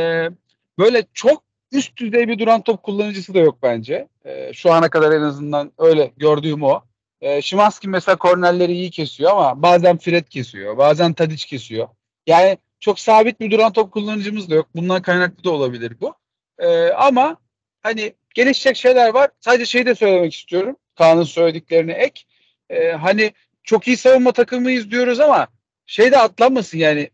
[0.79, 4.07] böyle çok üst düzey bir duran top kullanıcısı da yok bence.
[4.25, 6.81] E, şu ana kadar en azından öyle gördüğüm o.
[7.21, 11.87] E, Şimanski mesela kornerleri iyi kesiyor ama bazen Fred kesiyor, bazen Tadic kesiyor.
[12.27, 14.67] Yani çok sabit bir duran top kullanıcımız da yok.
[14.75, 16.15] Bundan kaynaklı da olabilir bu.
[16.59, 17.37] E, ama
[17.81, 19.29] hani gelişecek şeyler var.
[19.39, 20.75] Sadece şeyi de söylemek istiyorum.
[20.95, 22.21] Kaan'ın söylediklerine ek.
[22.69, 25.47] Ee, hani çok iyi savunma takımıyız diyoruz ama
[25.85, 27.09] şey de atlanmasın yani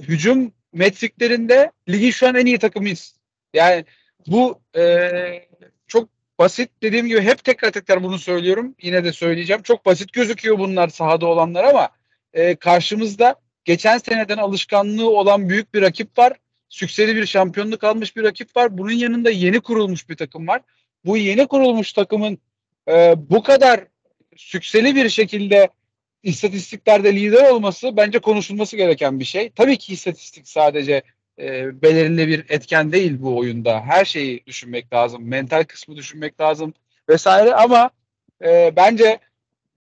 [0.00, 3.19] hücum metriklerinde ligin şu an en iyi takımıyız.
[3.54, 3.84] Yani
[4.26, 5.10] bu e,
[5.86, 6.08] çok
[6.38, 8.74] basit dediğim gibi hep tekrar tekrar bunu söylüyorum.
[8.82, 9.62] Yine de söyleyeceğim.
[9.62, 11.88] Çok basit gözüküyor bunlar sahada olanlar ama
[12.32, 13.34] e, karşımızda
[13.64, 16.32] geçen seneden alışkanlığı olan büyük bir rakip var.
[16.68, 18.78] Sükseli bir şampiyonluk almış bir rakip var.
[18.78, 20.62] Bunun yanında yeni kurulmuş bir takım var.
[21.04, 22.38] Bu yeni kurulmuş takımın
[22.88, 23.86] e, bu kadar
[24.36, 25.68] sükseli bir şekilde
[26.22, 29.50] istatistiklerde lider olması bence konuşulması gereken bir şey.
[29.50, 31.02] Tabii ki istatistik sadece
[31.40, 33.80] e, belirli bir etken değil bu oyunda.
[33.80, 35.28] Her şeyi düşünmek lazım.
[35.28, 36.74] Mental kısmı düşünmek lazım
[37.08, 37.90] vesaire ama
[38.44, 39.18] e, bence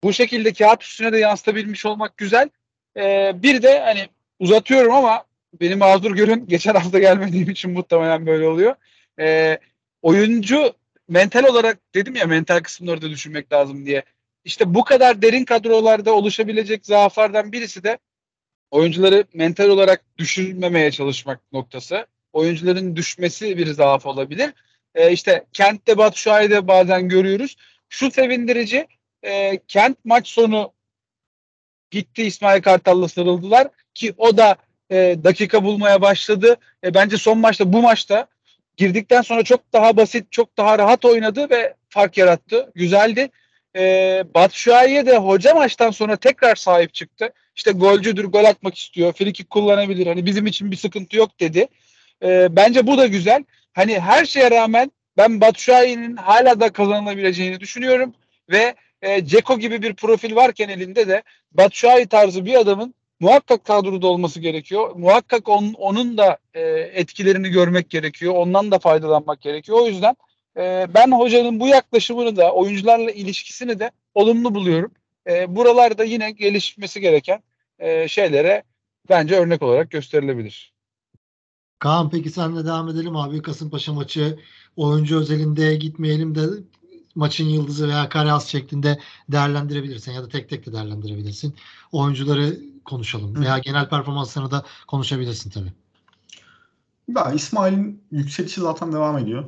[0.04, 2.50] bu şekilde kağıt üstüne de yansıtabilmiş olmak güzel.
[2.98, 4.08] E, bir de hani
[4.40, 5.24] uzatıyorum ama
[5.62, 8.76] benim mağdur görün geçen hafta gelmediğim için muhtemelen böyle oluyor.
[9.20, 9.58] E,
[10.02, 10.74] oyuncu
[11.10, 14.04] mental olarak dedim ya mental kısımları da düşünmek lazım diye.
[14.46, 17.98] İşte bu kadar derin kadrolarda oluşabilecek zaaflardan birisi de
[18.72, 22.06] oyuncuları mental olarak düşürmemeye çalışmak noktası.
[22.34, 24.54] Oyuncuların düşmesi bir zaaf olabilir.
[24.96, 27.56] E, işte Kent'te Batu Şahin'de bazen görüyoruz.
[27.90, 28.88] Şu sevindirici
[29.24, 30.74] e, Kent maç sonu
[31.92, 34.56] gitti İsmail Kartal'la sarıldılar ki o da
[34.92, 36.56] e, dakika bulmaya başladı.
[36.84, 38.28] E, bence son maçta bu maçta
[38.78, 42.72] girdikten sonra çok daha basit, çok daha rahat oynadı ve fark yarattı.
[42.76, 43.30] Güzeldi.
[43.76, 47.34] E, Batshuayi'ye de hoca maçtan sonra tekrar sahip çıktı.
[47.56, 50.08] İşte golcüdür, gol atmak istiyor, frikik kullanabilir.
[50.08, 51.68] Hani bizim için bir sıkıntı yok dedi.
[52.24, 53.44] E, bence bu da güzel.
[53.74, 58.14] Hani her şeye rağmen ben Batshuayi'nin hala da kazanılabileceğini düşünüyorum
[58.50, 64.08] ve e, Ceko gibi bir profil varken elinde de Batshuayi tarzı bir adamın muhakkak kadroda
[64.08, 64.96] olması gerekiyor.
[64.96, 66.62] Muhakkak on, onun da e,
[66.94, 68.34] etkilerini görmek gerekiyor.
[68.36, 69.78] Ondan da faydalanmak gerekiyor.
[69.82, 70.16] O yüzden
[70.58, 74.92] e, ben hocanın bu yaklaşımını da oyuncularla ilişkisini de olumlu buluyorum.
[75.30, 77.44] E, buralarda yine gelişmesi gereken
[77.80, 78.64] e, şeylere
[79.10, 80.74] bence örnek olarak gösterilebilir.
[81.80, 83.42] Kaan peki senle devam edelim abi.
[83.42, 84.40] Kasımpaşa maçı
[84.76, 86.42] oyuncu özelinde gitmeyelim de
[87.16, 91.56] maçın yıldızı veya kare az şeklinde değerlendirebilirsin ya da tek tek de değerlendirebilirsin.
[91.92, 95.74] Oyuncuları konuşalım veya genel performanslarını da konuşabilirsin tabii.
[97.18, 99.46] Ya İsmail'in yükselişi zaten devam ediyor.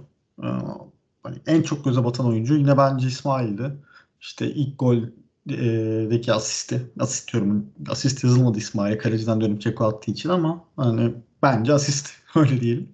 [1.23, 3.77] Hani en çok göze batan oyuncu yine bence İsmail'di.
[4.21, 10.65] İşte ilk goldeki asisti, asist diyorum, asist yazılmadı İsmail'e kaleciden dönüp Ceko attığı için ama
[10.77, 12.89] hani bence asist öyle diyelim.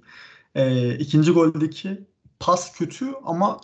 [0.56, 2.08] Ee, ikinci goldeki
[2.40, 3.62] pas kötü ama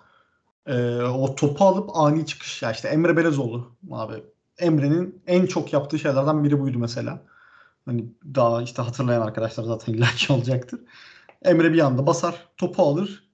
[0.67, 4.23] e, o topu alıp ani çıkış ya işte Emre Belezoğlu abi.
[4.59, 7.21] Emre'nin en çok yaptığı şeylerden biri buydu mesela.
[7.85, 10.79] Hani daha işte hatırlayan arkadaşlar zaten illaki olacaktır.
[11.41, 13.24] Emre bir anda basar, topu alır,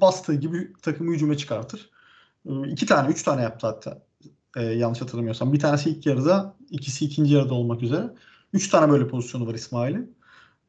[0.00, 1.90] bastığı gibi takımı hücuma çıkartır.
[2.48, 4.02] Ee, iki tane, üç tane yaptı hatta.
[4.56, 5.52] Ee, yanlış hatırlamıyorsam.
[5.52, 8.14] Bir tanesi ilk yarıda, ikisi ikinci yarıda olmak üzere.
[8.52, 10.16] Üç tane böyle pozisyonu var İsmail'in.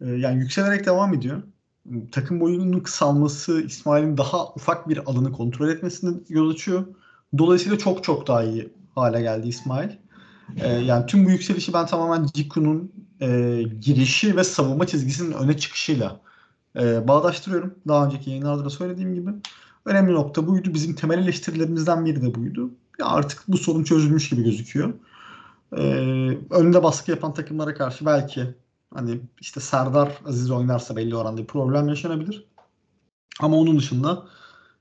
[0.01, 1.43] Ee, yani yükselerek devam ediyor.
[2.11, 6.85] Takım boyunun kısalması İsmail'in daha ufak bir alanı kontrol etmesine yol açıyor.
[7.37, 9.89] Dolayısıyla çok çok daha iyi hale geldi İsmail.
[10.57, 16.21] Ee, yani tüm bu yükselişi ben tamamen Ciku'nun e, girişi ve savunma çizgisinin öne çıkışıyla
[16.79, 17.75] e, bağdaştırıyorum.
[17.87, 19.29] Daha önceki yayınlarda da söylediğim gibi.
[19.85, 20.73] Önemli nokta buydu.
[20.73, 22.71] Bizim temel eleştirilerimizden biri de buydu.
[22.99, 24.93] Ya artık bu sorun çözülmüş gibi gözüküyor.
[25.77, 25.81] E,
[26.49, 28.55] önde baskı yapan takımlara karşı belki
[28.93, 32.45] hani işte Serdar Aziz oynarsa belli oranda bir problem yaşanabilir.
[33.39, 34.27] Ama onun dışında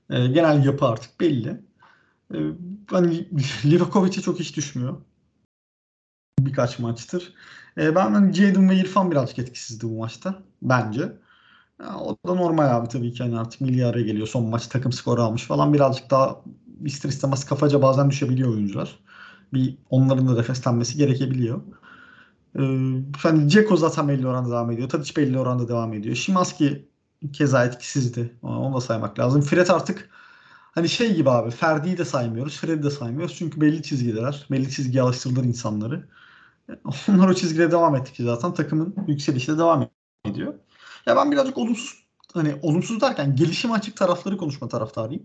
[0.09, 1.61] e, genel yapı artık belli.
[2.33, 2.37] E,
[2.91, 3.27] hani
[3.65, 4.97] Livakovic'e çok iş düşmüyor
[6.39, 7.33] birkaç maçtır.
[7.77, 10.43] E, ben hani Jadon ve İrfan birazcık etkisizdi bu maçta.
[10.61, 11.11] Bence.
[11.81, 13.23] Ya, o da normal abi tabii ki.
[13.23, 14.27] Yani artık milli araya geliyor.
[14.27, 15.73] Son maç takım skoru almış falan.
[15.73, 16.41] Birazcık daha
[16.85, 18.99] ister istemez kafaca bazen düşebiliyor oyuncular.
[19.53, 21.61] Bir onların da nefeslenmesi gerekebiliyor.
[22.59, 22.61] Ee,
[23.17, 24.89] hani Ceko zaten belli oranda devam ediyor.
[24.89, 26.15] Tadic belli oranda devam ediyor.
[26.15, 26.89] Şimanski
[27.33, 28.35] keza etkisizdi.
[28.41, 29.41] Onu da saymak lazım.
[29.41, 30.09] Fred artık
[30.73, 32.57] hani şey gibi abi Ferdi'yi de saymıyoruz.
[32.59, 33.35] Fred'i de saymıyoruz.
[33.35, 34.47] Çünkü belli çizgiler.
[34.51, 36.07] Belli çizgiye alıştırılır insanları.
[37.09, 39.89] Onlar o çizgide devam ettikçe zaten takımın yükselişi de devam
[40.25, 40.53] ediyor.
[41.07, 45.23] Ya ben birazcık olumsuz hani olumsuz derken gelişim açık tarafları konuşma taraftarıyım.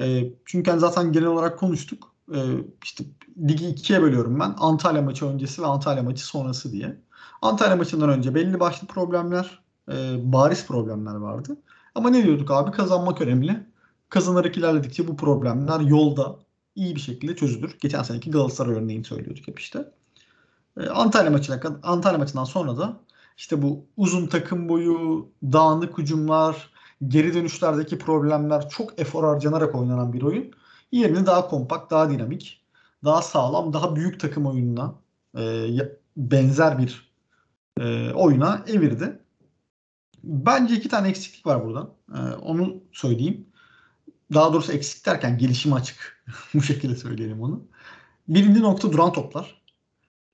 [0.00, 2.14] E, çünkü hani zaten genel olarak konuştuk.
[2.34, 2.38] E,
[2.84, 3.04] işte
[3.48, 4.54] ligi ikiye bölüyorum ben.
[4.58, 6.96] Antalya maçı öncesi ve Antalya maçı sonrası diye.
[7.42, 9.58] Antalya maçından önce belli başlı problemler,
[9.92, 11.56] e, bariz problemler vardı.
[11.94, 12.70] Ama ne diyorduk abi?
[12.70, 13.66] Kazanmak önemli.
[14.08, 16.36] Kazanarak ilerledikçe bu problemler yolda
[16.74, 17.76] iyi bir şekilde çözülür.
[17.80, 19.92] Geçen seneki Galatasaray örneğini söylüyorduk hep işte.
[20.80, 23.00] E, Antalya maçına Antalya maçından sonra da
[23.36, 26.70] işte bu uzun takım boyu, dağınık hücumlar,
[27.08, 30.50] geri dönüşlerdeki problemler çok efor harcanarak oynanan bir oyun.
[30.92, 32.64] Yerini daha kompakt, daha dinamik,
[33.04, 34.94] daha sağlam, daha büyük takım oyununa
[35.38, 35.68] e,
[36.16, 37.12] benzer bir
[37.80, 39.20] e, oyuna evirdi.
[40.24, 41.90] Bence iki tane eksiklik var burada.
[42.14, 43.46] E, onu söyleyeyim.
[44.34, 46.24] Daha doğrusu eksik derken gelişimi açık.
[46.54, 47.64] Bu şekilde söyleyelim onu.
[48.28, 49.62] Birinci nokta duran toplar.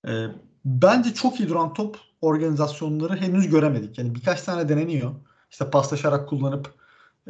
[0.08, 0.26] E,
[0.64, 3.98] bence çok iyi duran top organizasyonları henüz göremedik.
[3.98, 5.10] Yani birkaç tane deneniyor.
[5.50, 6.74] İşte paslaşarak kullanıp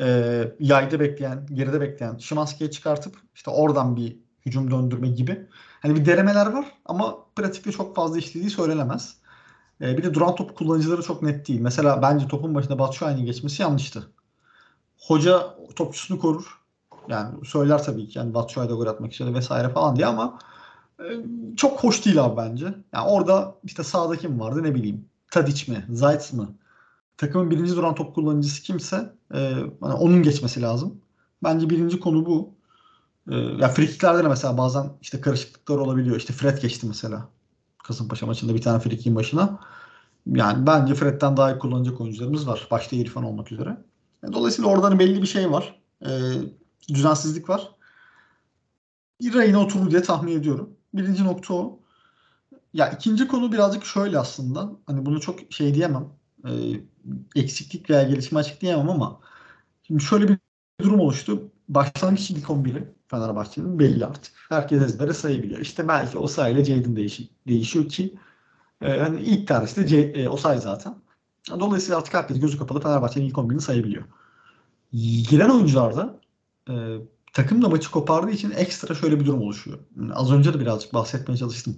[0.00, 0.07] e,
[0.61, 5.46] yayda bekleyen, geride bekleyen Şimanski'ye çıkartıp işte oradan bir hücum döndürme gibi.
[5.81, 9.16] Hani bir denemeler var ama pratikte çok fazla işlediği söylenemez.
[9.81, 11.61] E, bir de duran top kullanıcıları çok net değil.
[11.61, 14.11] Mesela bence topun başında Batshuayi'nin geçmesi yanlıştı.
[14.98, 16.61] Hoca topçusunu korur.
[17.09, 20.38] Yani söyler tabii ki yani Batshuayi gol atmak istedi vesaire falan diye ama
[21.57, 22.65] çok hoş değil abi bence.
[22.95, 25.05] Yani orada işte sağda kim vardı ne bileyim.
[25.31, 25.87] Tadic mi?
[25.91, 26.55] Zayt mı?
[27.17, 29.41] Takımın birinci duran top kullanıcısı kimse e,
[29.83, 31.01] yani onun geçmesi lazım.
[31.43, 32.55] Bence birinci konu bu.
[33.31, 36.17] E, ya frikiklerde de mesela bazen işte karışıklıklar olabiliyor.
[36.17, 37.29] İşte Fred geçti mesela.
[37.85, 39.61] Kasımpaşa maçında bir tane frikin başına.
[40.27, 42.69] Yani bence Fred'den daha iyi kullanacak oyuncularımız var.
[42.71, 43.77] Başta İrfan olmak üzere.
[44.23, 45.81] Yani dolayısıyla oradan belli bir şey var.
[46.03, 46.09] E,
[46.89, 47.71] düzensizlik var.
[49.35, 50.71] Rayına oturur diye tahmin ediyorum.
[50.94, 51.81] Birinci nokta o.
[52.72, 54.72] Ya ikinci konu birazcık şöyle aslında.
[54.87, 56.09] Hani bunu çok şey diyemem.
[56.44, 56.50] E,
[57.37, 59.20] eksiklik veya gelişme açık diyemem ama
[59.83, 60.38] şimdi şöyle bir
[60.83, 61.50] durum oluştu.
[61.68, 64.33] Başlangıç ilk 11'i Fenerbahçe'nin belli artık.
[64.48, 65.61] Herkes ezbere sayabiliyor.
[65.61, 68.18] İşte belki Osay ile Jadon değişiyor, değişiyor ki
[68.83, 70.94] e, hani ilk tercihte C, e, Osay zaten.
[71.61, 74.05] Dolayısıyla artık herkes gözü kapalı Fenerbahçe'nin ilk 11'ini sayabiliyor.
[75.31, 76.20] Giren oyuncularda
[76.68, 76.74] e,
[77.33, 79.79] takım da maçı kopardığı için ekstra şöyle bir durum oluşuyor.
[79.97, 81.77] Yani az önce de birazcık bahsetmeye çalıştım.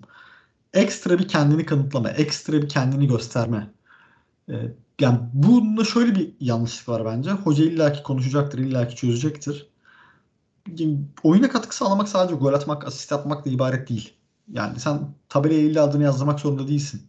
[0.72, 3.70] Ekstra bir kendini kanıtlama, ekstra bir kendini gösterme.
[4.48, 4.54] E,
[5.00, 7.30] yani bunda şöyle bir yanlışlık var bence.
[7.30, 9.68] Hoca illaki konuşacaktır, illaki çözecektir.
[10.76, 14.14] Yani oyuna katkı sağlamak sadece gol atmak, asist atmakla ibaret değil.
[14.52, 17.02] Yani sen tabelaya illa adını yazdırmak zorunda değilsin.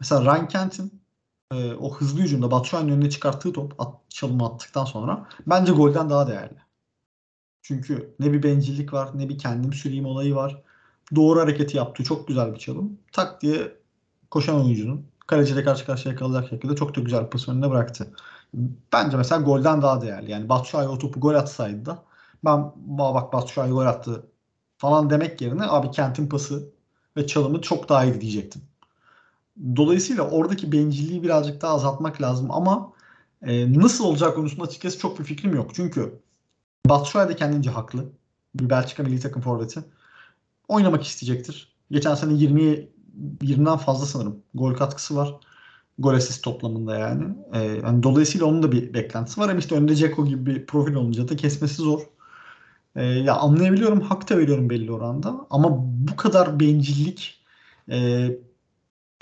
[0.00, 1.02] Mesela Ryan Kent'in
[1.52, 6.28] e, o hızlı hücumda Batshuayi'nin önüne çıkarttığı top at, çalımı attıktan sonra bence golden daha
[6.28, 6.56] değerli.
[7.62, 10.62] Çünkü ne bir bencillik var ne bir kendim süreyim olayı var.
[11.14, 12.98] Doğru hareketi yaptığı çok güzel bir çalım.
[13.12, 13.76] Tak diye
[14.30, 18.14] koşan oyuncunun kaleciyle karşı karşıya kalacak şekilde çok da güzel pas önüne bıraktı.
[18.92, 20.30] Bence mesela golden daha değerli.
[20.30, 22.04] Yani Batshuayi o topu gol atsaydı da
[22.44, 24.26] ben bak Batshuayi gol attı
[24.78, 26.72] falan demek yerine abi Kent'in pası
[27.16, 28.62] ve çalımı çok daha iyi diyecektim.
[29.76, 32.92] Dolayısıyla oradaki bencilliği birazcık daha azaltmak lazım ama
[33.42, 35.70] e, nasıl olacak konusunda açıkçası çok bir fikrim yok.
[35.74, 36.20] Çünkü
[36.86, 38.12] Batshuayi de kendince haklı.
[38.54, 39.84] Bir Belçika milli takım forveti.
[40.68, 41.76] Oynamak isteyecektir.
[41.90, 42.88] Geçen sene 20'ye
[43.42, 45.34] 20'den fazla sanırım gol katkısı var.
[45.98, 47.24] Gol asist toplamında yani.
[47.52, 48.02] Ee, yani.
[48.02, 49.48] Dolayısıyla onun da bir beklentisi var.
[49.48, 52.00] Ama işte önde Ceko gibi bir profil olunca da kesmesi zor.
[52.96, 55.46] Ee, ya anlayabiliyorum, hak da veriyorum belli oranda.
[55.50, 57.44] Ama bu kadar bencillik
[57.90, 58.28] e,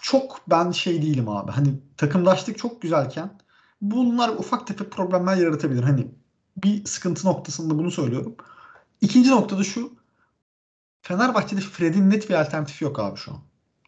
[0.02, 1.50] çok ben şey değilim abi.
[1.52, 3.30] Hani takımdaşlık çok güzelken
[3.80, 5.82] bunlar ufak tefek problemler yaratabilir.
[5.82, 6.06] Hani
[6.56, 8.34] bir sıkıntı noktasında bunu söylüyorum.
[9.00, 9.92] İkinci noktada şu.
[11.02, 13.38] Fenerbahçe'de Fred'in net bir alternatifi yok abi şu an.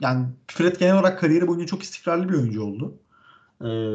[0.00, 2.94] Yani Fred genel olarak kariyeri boyunca çok istikrarlı bir oyuncu oldu.
[3.64, 3.94] Ee,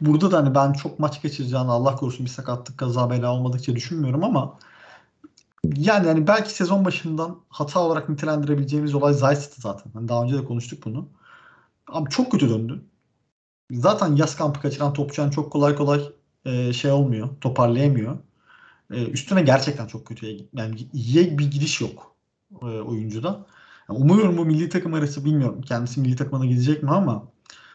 [0.00, 4.24] burada da hani ben çok maç geçireceğini Allah korusun bir sakatlık kaza bela olmadıkça düşünmüyorum
[4.24, 4.58] ama
[5.64, 9.92] yani yani belki sezon başından hata olarak nitelendirebileceğimiz olay Zayt'tı zaten.
[9.94, 11.08] Yani daha önce de konuştuk bunu.
[11.88, 12.84] Abi çok kötü döndü.
[13.70, 16.12] Zaten yaz kampı kaçıran topçuyan çok kolay kolay
[16.44, 17.28] e, şey olmuyor.
[17.40, 18.18] Toparlayamıyor.
[18.90, 20.26] E, üstüne gerçekten çok kötü.
[20.52, 22.14] Yani iyiye bir gidiş yok
[22.62, 23.46] e, oyuncuda.
[23.88, 25.62] Yani umuyorum bu milli takım arası bilmiyorum.
[25.62, 27.28] Kendisi milli takımına gidecek mi ama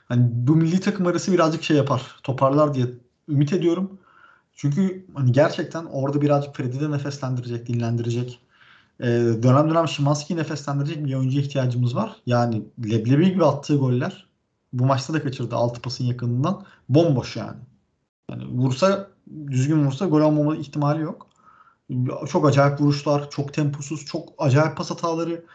[0.06, 2.02] hani bu milli takım arası birazcık şey yapar.
[2.24, 2.86] Toparlar diye
[3.30, 4.00] ümit ediyorum.
[4.54, 8.40] Çünkü hani gerçekten orada birazcık Fred'i de nefeslendirecek, dinlendirecek.
[9.00, 9.06] Ee,
[9.44, 12.16] dönem dönem Şimanski'yi nefeslendirecek bir oyuncuya ihtiyacımız var.
[12.26, 14.26] Yani leblebi gibi attığı goller
[14.74, 16.66] bu maçta da kaçırdı 6 pasın yakınından.
[16.90, 17.58] Bomboş yani.
[18.32, 19.10] Yani vursa
[19.48, 21.28] düzgün vursa gol olmama ihtimali yok.
[22.30, 25.46] Çok acayip vuruşlar, çok temposuz, çok acayip pas hataları,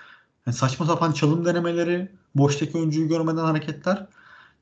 [0.46, 4.06] yani saçma sapan çalım denemeleri, boştaki oyuncuyu görmeden hareketler.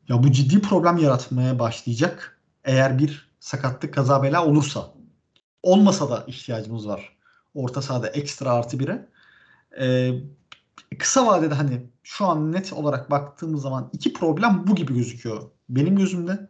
[0.09, 2.41] Ya bu ciddi problem yaratmaya başlayacak.
[2.65, 4.95] Eğer bir sakatlık kaza bela olursa.
[5.63, 7.17] Olmasa da ihtiyacımız var.
[7.55, 9.09] Orta sahada ekstra artı bire.
[9.81, 10.13] Ee,
[10.99, 15.43] kısa vadede hani şu an net olarak baktığımız zaman iki problem bu gibi gözüküyor.
[15.69, 16.49] Benim gözümde.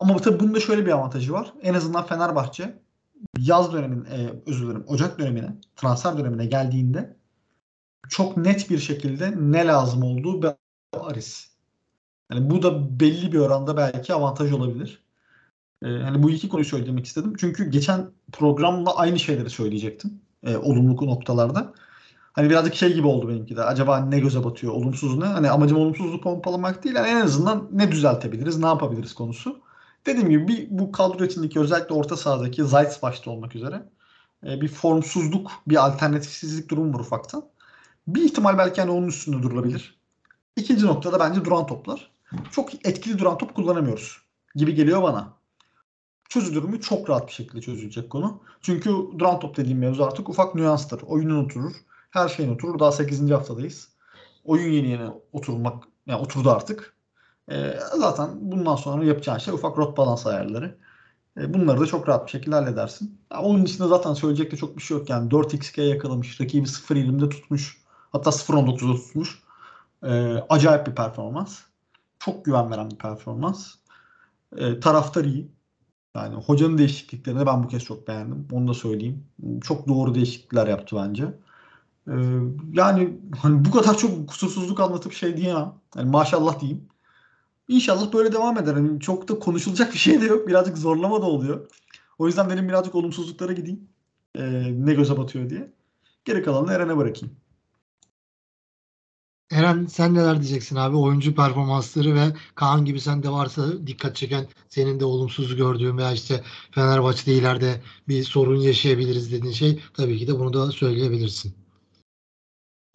[0.00, 1.52] Ama tabii bunda şöyle bir avantajı var.
[1.62, 2.78] En azından Fenerbahçe
[3.38, 7.16] yaz dönemin, e, özür dilerim, Ocak dönemine, transfer dönemine geldiğinde
[8.08, 10.56] çok net bir şekilde ne lazım olduğu
[10.94, 11.50] bariz.
[12.32, 15.04] Yani bu da belli bir oranda belki avantaj olabilir.
[15.82, 17.34] E, hani bu iki konuyu söylemek istedim.
[17.38, 20.20] Çünkü geçen programda aynı şeyleri söyleyecektim.
[20.42, 21.74] E, olumlu noktalarda.
[22.32, 23.64] Hani birazcık şey gibi oldu benimki de.
[23.64, 24.72] Acaba ne göze batıyor?
[24.72, 25.24] Olumsuz ne?
[25.24, 26.96] Hani amacım olumsuzluğu pompalamak değil.
[26.96, 29.60] Yani en azından ne düzeltebiliriz, ne yapabiliriz konusu.
[30.06, 33.82] Dediğim gibi bir, bu kadro içindeki özellikle orta sahadaki Zayt başta olmak üzere
[34.46, 37.44] e, bir formsuzluk, bir alternatifsizlik durumu var ufaktan.
[38.06, 40.00] Bir ihtimal belki hani onun üstünde durulabilir.
[40.56, 42.10] İkinci noktada bence duran toplar.
[42.50, 44.20] Çok etkili duran top kullanamıyoruz
[44.54, 45.36] gibi geliyor bana.
[46.28, 46.80] Çözülür mü?
[46.80, 48.42] Çok rahat bir şekilde çözülecek konu.
[48.60, 51.02] Çünkü duran top dediğim mevzu artık ufak nüanstır.
[51.02, 51.72] Oyunun oturur.
[52.10, 52.78] Her şeyin oturur.
[52.78, 53.30] Daha 8.
[53.30, 53.88] haftadayız.
[54.44, 56.95] Oyun yeni yeni oturmak, yani oturdu artık.
[57.50, 60.78] Ee, zaten bundan sonra yapacağın şey ufak rot balans ayarları.
[61.38, 63.20] Ee, bunları da çok rahat bir şekilde halledersin.
[63.32, 65.10] Ya onun dışında zaten söyleyecek de çok bir şey yok.
[65.10, 66.40] Yani 4xg yakalamış.
[66.40, 67.82] Rakibi 0.20'de tutmuş.
[68.12, 69.42] Hatta 0.19'da tutmuş.
[70.04, 71.60] Ee, acayip bir performans.
[72.18, 73.74] Çok güven veren bir performans.
[74.56, 75.50] Ee, taraftar iyi.
[76.16, 78.48] Yani hocanın değişikliklerini ben bu kez çok beğendim.
[78.52, 79.24] Onu da söyleyeyim.
[79.62, 81.24] Çok doğru değişiklikler yaptı bence.
[82.08, 82.12] Ee,
[82.72, 85.72] yani hani bu kadar çok kusursuzluk anlatıp şey diyemem.
[85.96, 86.88] Yani maşallah diyeyim.
[87.68, 88.76] İnşallah böyle devam eder.
[88.76, 90.48] Yani çok da konuşulacak bir şey de yok.
[90.48, 91.70] Birazcık zorlama da oluyor.
[92.18, 93.88] O yüzden benim birazcık olumsuzluklara gideyim.
[94.38, 95.72] Ee, ne göze batıyor diye.
[96.24, 97.36] Geri kalanını Eren'e bırakayım.
[99.50, 100.96] Eren sen neler diyeceksin abi?
[100.96, 102.24] Oyuncu performansları ve
[102.54, 108.22] Kaan gibi sende varsa dikkat çeken senin de olumsuz gördüğün veya işte Fenerbahçe'de ileride bir
[108.22, 111.54] sorun yaşayabiliriz dediğin şey tabii ki de bunu da söyleyebilirsin.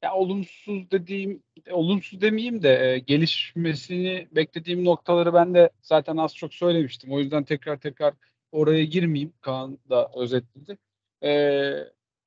[0.03, 6.53] Ya olumsuz dediğim, olumsuz demeyeyim de e, gelişmesini beklediğim noktaları ben de zaten az çok
[6.53, 7.11] söylemiştim.
[7.11, 8.13] O yüzden tekrar tekrar
[8.51, 9.33] oraya girmeyeyim.
[9.41, 10.77] Kaan da özetledi.
[11.23, 11.71] E,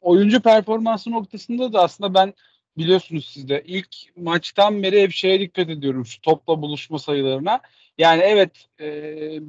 [0.01, 2.35] oyuncu performansı noktasında da aslında ben
[2.77, 7.61] biliyorsunuz siz de ilk maçtan beri hep şeye dikkat ediyorum şu topla buluşma sayılarına.
[7.99, 8.87] Yani evet e,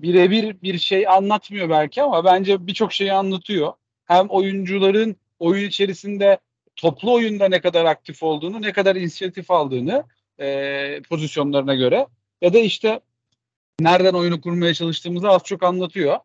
[0.01, 3.73] birebir bir şey anlatmıyor belki ama bence birçok şeyi anlatıyor.
[4.05, 6.37] Hem oyuncuların oyun içerisinde
[6.75, 10.03] toplu oyunda ne kadar aktif olduğunu, ne kadar inisiyatif aldığını
[10.39, 12.07] e, pozisyonlarına göre
[12.41, 12.99] ya da işte
[13.79, 16.17] nereden oyunu kurmaya çalıştığımızı az çok anlatıyor.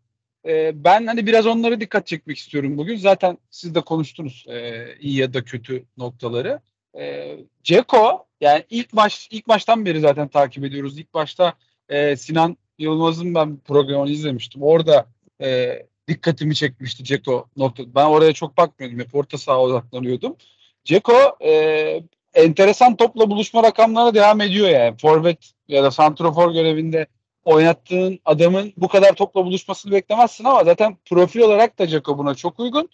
[0.47, 2.97] E, ben hani biraz onlara dikkat çekmek istiyorum bugün.
[2.97, 6.61] Zaten siz de konuştunuz e, iyi ya da kötü noktaları.
[6.99, 10.99] E, Ceko yani ilk maç ilk baştan beri zaten takip ediyoruz.
[10.99, 11.55] İlk başta
[11.89, 14.63] e, Sinan Yılmaz'ın ben programını izlemiştim.
[14.63, 15.07] Orada
[15.41, 15.79] e,
[16.11, 17.95] dikkatimi çekmişti Ceko nokta.
[17.95, 19.01] Ben oraya çok bakmıyordum.
[19.01, 20.37] Hep orta saha odaklanıyordum.
[20.85, 22.03] Ceko e,
[22.35, 24.97] enteresan topla buluşma rakamlarına devam ediyor yani.
[24.97, 27.07] Forvet ya da santrofor görevinde
[27.45, 32.61] oynattığın adamın bu kadar topla buluşmasını beklemezsin ama zaten profil olarak da Ceko buna çok
[32.61, 32.89] uygun.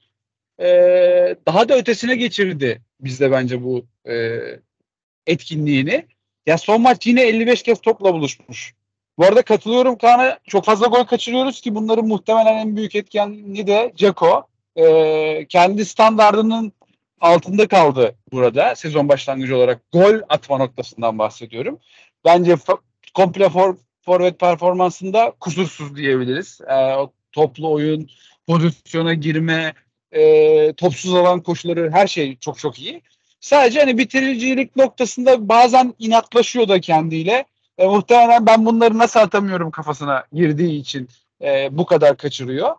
[0.60, 0.66] E,
[1.46, 4.40] daha da ötesine geçirdi bizde bence bu e,
[5.26, 6.06] etkinliğini.
[6.46, 8.74] Ya son maç yine 55 kez topla buluşmuş.
[9.18, 10.38] Bu arada katılıyorum Kaan'a.
[10.46, 14.46] Çok fazla gol kaçırıyoruz ki bunların muhtemelen en büyük etkenliği de Ceko.
[14.76, 16.72] Ee, kendi standardının
[17.20, 19.82] altında kaldı burada sezon başlangıcı olarak.
[19.92, 21.78] Gol atma noktasından bahsediyorum.
[22.24, 22.56] Bence
[23.14, 26.60] komple for, forvet performansında kusursuz diyebiliriz.
[26.68, 28.10] Ee, o toplu oyun,
[28.46, 29.74] pozisyona girme,
[30.12, 33.02] e, topsuz alan koşuları her şey çok çok iyi.
[33.40, 37.44] Sadece hani bitiricilik noktasında bazen inatlaşıyor da kendiyle.
[37.78, 41.08] E, muhtemelen ben bunları nasıl atamıyorum kafasına girdiği için
[41.42, 42.74] e, bu kadar kaçırıyor.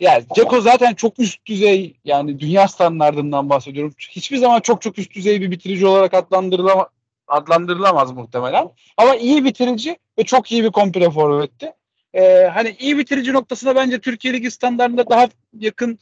[0.00, 3.94] Yani Ceko zaten çok üst düzey yani dünya standartından bahsediyorum.
[4.10, 6.88] Hiçbir zaman çok çok üst düzey bir bitirici olarak adlandırılama,
[7.28, 8.70] adlandırılamaz muhtemelen.
[8.96, 11.72] Ama iyi bitirici ve çok iyi bir komple forvetti.
[12.14, 15.28] E, hani iyi bitirici noktasına bence Türkiye Ligi standartında daha
[15.58, 15.98] yakın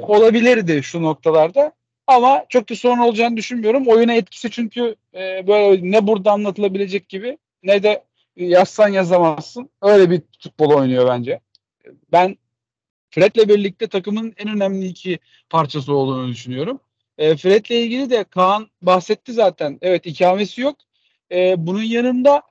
[0.00, 1.72] olabilirdi şu noktalarda.
[2.06, 3.86] Ama çok da sorun olacağını düşünmüyorum.
[3.86, 8.04] Oyuna etkisi çünkü e, böyle ne burada anlatılabilecek gibi ne de
[8.36, 9.70] yazsan yazamazsın.
[9.82, 11.40] Öyle bir futbol oynuyor bence.
[12.12, 12.38] Ben
[13.10, 15.18] Fred'le birlikte takımın en önemli iki
[15.50, 16.80] parçası olduğunu düşünüyorum.
[17.18, 19.78] E, Fred'le ilgili de Kaan bahsetti zaten.
[19.82, 20.76] Evet ikamesi yok.
[21.32, 22.42] E, bunun yanında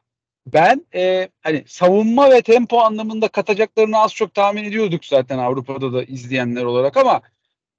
[0.53, 6.03] ben e, hani savunma ve tempo anlamında katacaklarını az çok tahmin ediyorduk zaten Avrupa'da da
[6.03, 7.21] izleyenler olarak ama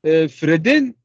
[0.04, 0.96] e, Fred'in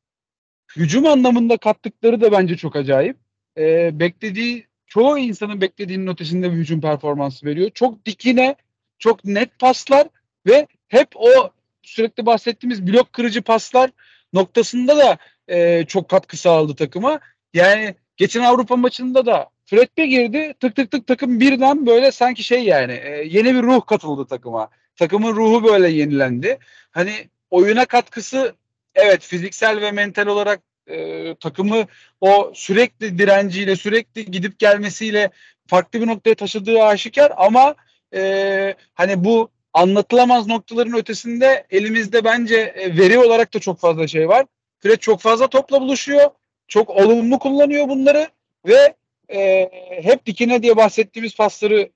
[0.75, 3.17] hücum anlamında kattıkları da bence çok acayip.
[3.57, 7.69] E, beklediği çoğu insanın beklediğinin ötesinde bir hücum performansı veriyor.
[7.73, 8.55] Çok dikine,
[8.99, 10.07] çok net paslar
[10.47, 11.49] ve hep o
[11.81, 13.89] sürekli bahsettiğimiz blok kırıcı paslar
[14.33, 15.17] noktasında da
[15.47, 17.19] e, çok katkı sağladı takıma.
[17.53, 22.43] Yani geçen Avrupa maçında da Fred bir girdi tık tık tık takım birden böyle sanki
[22.43, 24.69] şey yani e, yeni bir ruh katıldı takıma.
[24.95, 26.57] Takımın ruhu böyle yenilendi.
[26.91, 27.13] Hani
[27.49, 28.55] oyuna katkısı
[28.95, 31.85] evet fiziksel ve mental olarak e, takımı
[32.21, 35.31] o sürekli direnciyle sürekli gidip gelmesiyle
[35.67, 37.75] farklı bir noktaya taşıdığı aşikar ama
[38.13, 44.29] e, hani bu anlatılamaz noktaların ötesinde elimizde bence e, veri olarak da çok fazla şey
[44.29, 44.45] var.
[44.79, 46.29] Fred çok fazla topla buluşuyor.
[46.67, 48.27] Çok olumlu kullanıyor bunları
[48.67, 48.95] ve
[49.33, 49.69] e,
[50.03, 51.89] hep dikine diye bahsettiğimiz pasları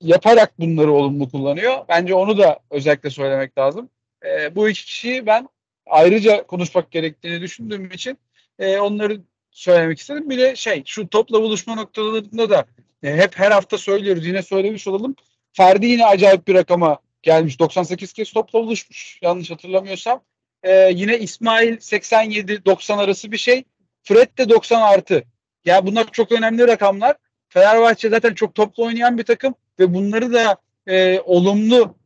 [0.00, 1.84] yaparak bunları olumlu kullanıyor.
[1.88, 3.88] Bence onu da özellikle söylemek lazım.
[4.24, 5.48] E, bu iki kişiyi ben
[5.86, 8.18] ayrıca konuşmak gerektiğini düşündüğüm için
[8.58, 9.20] e, onları
[9.50, 10.30] söylemek istedim.
[10.30, 12.66] Bir de şey şu topla buluşma noktalarında da
[13.02, 15.16] e, hep her hafta söylüyoruz yine söylemiş olalım.
[15.52, 17.60] Ferdi yine acayip bir rakama gelmiş.
[17.60, 20.22] 98 kez topla buluşmuş yanlış hatırlamıyorsam.
[20.62, 23.64] E, yine İsmail 87-90 arası bir şey.
[24.02, 25.24] Fred de 90 artı.
[25.64, 27.16] Ya bunlar çok önemli rakamlar.
[27.48, 30.56] Fenerbahçe zaten çok toplu oynayan bir takım ve bunları da
[30.86, 31.96] e, olumlu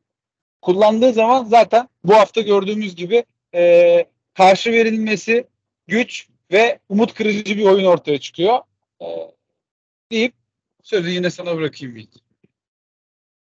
[0.62, 3.24] kullandığı zaman zaten bu hafta gördüğümüz gibi
[3.56, 5.46] e, karşı verilmesi
[5.86, 8.58] güç ve umut kırıcı bir oyun ortaya çıkıyor.
[9.02, 9.06] E,
[10.12, 10.34] deyip
[10.82, 12.14] sözü yine sana bırakayım Yiğit.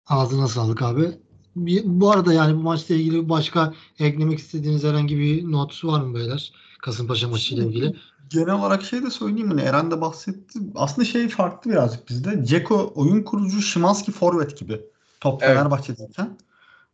[0.07, 1.09] Ağzına sağlık abi.
[1.57, 6.15] Bir- Bu arada yani bu maçla ilgili başka eklemek istediğiniz herhangi bir not var mı
[6.15, 6.53] beyler?
[6.83, 7.97] Kasımpaşa maçıyla ilgili.
[8.31, 10.59] Genel olarak şey de söyleyeyim hani Eren de bahsetti.
[10.75, 12.45] Aslında şey farklı birazcık bizde.
[12.45, 14.81] Ceko oyun kurucu, Şimanski forvet gibi.
[15.21, 15.57] Top Evet.
[15.57, 16.39] Fenerbahçe'deyken.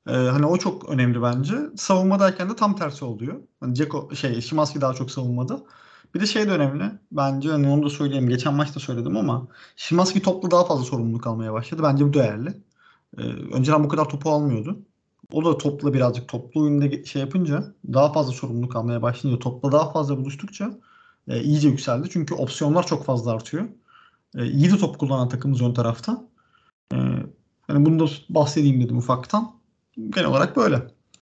[0.09, 1.55] Ee, hani o çok önemli bence.
[1.77, 3.41] Savunmadayken de tam tersi oluyor.
[3.61, 5.63] Hani Ceko şey Şimanski daha çok savunmada.
[6.15, 6.85] Bir de şey de önemli.
[7.13, 8.29] Bence hani onu da söyleyeyim.
[8.29, 11.83] Geçen maçta söyledim ama Şimanski topla daha fazla sorumluluk almaya başladı.
[11.85, 12.55] Bence bu değerli.
[13.19, 14.79] Ee, önceden bu kadar topu almıyordu.
[15.33, 19.93] O da topla birazcık toplu oyunda şey yapınca daha fazla sorumluluk almaya başlayınca topla daha
[19.93, 20.71] fazla buluştukça
[21.29, 22.09] e, iyice yükseldi.
[22.11, 23.69] Çünkü opsiyonlar çok fazla artıyor.
[24.37, 26.29] E, iyi de top kullanan takımımız ön tarafta.
[26.93, 26.97] E,
[27.67, 29.64] hani bunu da bahsedeyim dedim ufaktan.
[29.97, 30.87] Genel olarak böyle.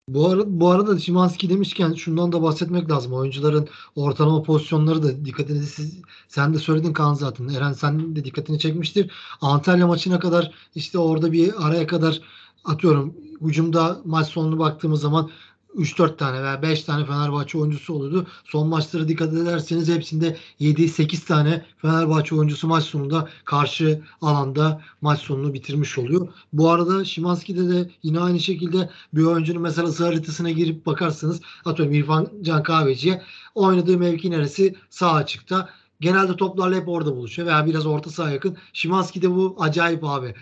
[0.09, 3.13] Bu arada, bu arada Szymanski demişken şundan da bahsetmek lazım.
[3.13, 7.49] Oyuncuların ortalama pozisyonları da dikkatini siz, sen de söyledin Kaan zaten.
[7.49, 9.13] Eren sen de dikkatini çekmiştir.
[9.41, 12.21] Antalya maçına kadar işte orada bir araya kadar
[12.65, 15.31] atıyorum hücumda maç sonunu baktığımız zaman
[15.77, 18.27] 3-4 tane veya 5 tane Fenerbahçe oyuncusu oluyordu.
[18.45, 25.55] Son maçlara dikkat ederseniz hepsinde 7-8 tane Fenerbahçe oyuncusu maç sonunda karşı alanda maç sonunu
[25.55, 26.29] bitirmiş oluyor.
[26.53, 31.95] Bu arada Şimanski'de de yine aynı şekilde bir oyuncunun mesela ısı haritasına girip bakarsanız atıyorum
[31.95, 33.23] İrfan Can Kahveci'ye
[33.55, 35.69] oynadığı mevki neresi sağ açıkta.
[36.01, 38.57] Genelde toplarla hep orada buluşuyor veya biraz orta saha yakın.
[38.73, 40.35] Şimanski'de bu acayip abi.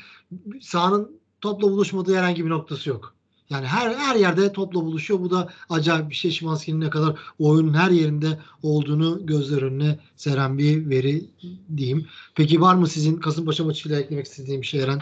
[0.61, 3.15] Sahanın topla buluşmadığı herhangi bir noktası yok.
[3.53, 5.21] Yani her her yerde topla buluşuyor.
[5.21, 6.31] Bu da acayip bir şey.
[6.31, 11.25] Şimanski'nin ne kadar oyunun her yerinde olduğunu gözler önüne seren bir veri
[11.77, 12.07] diyeyim.
[12.35, 14.99] Peki var mı sizin Kasımpaşa maçıyla eklemek istediğim bir şey Eren?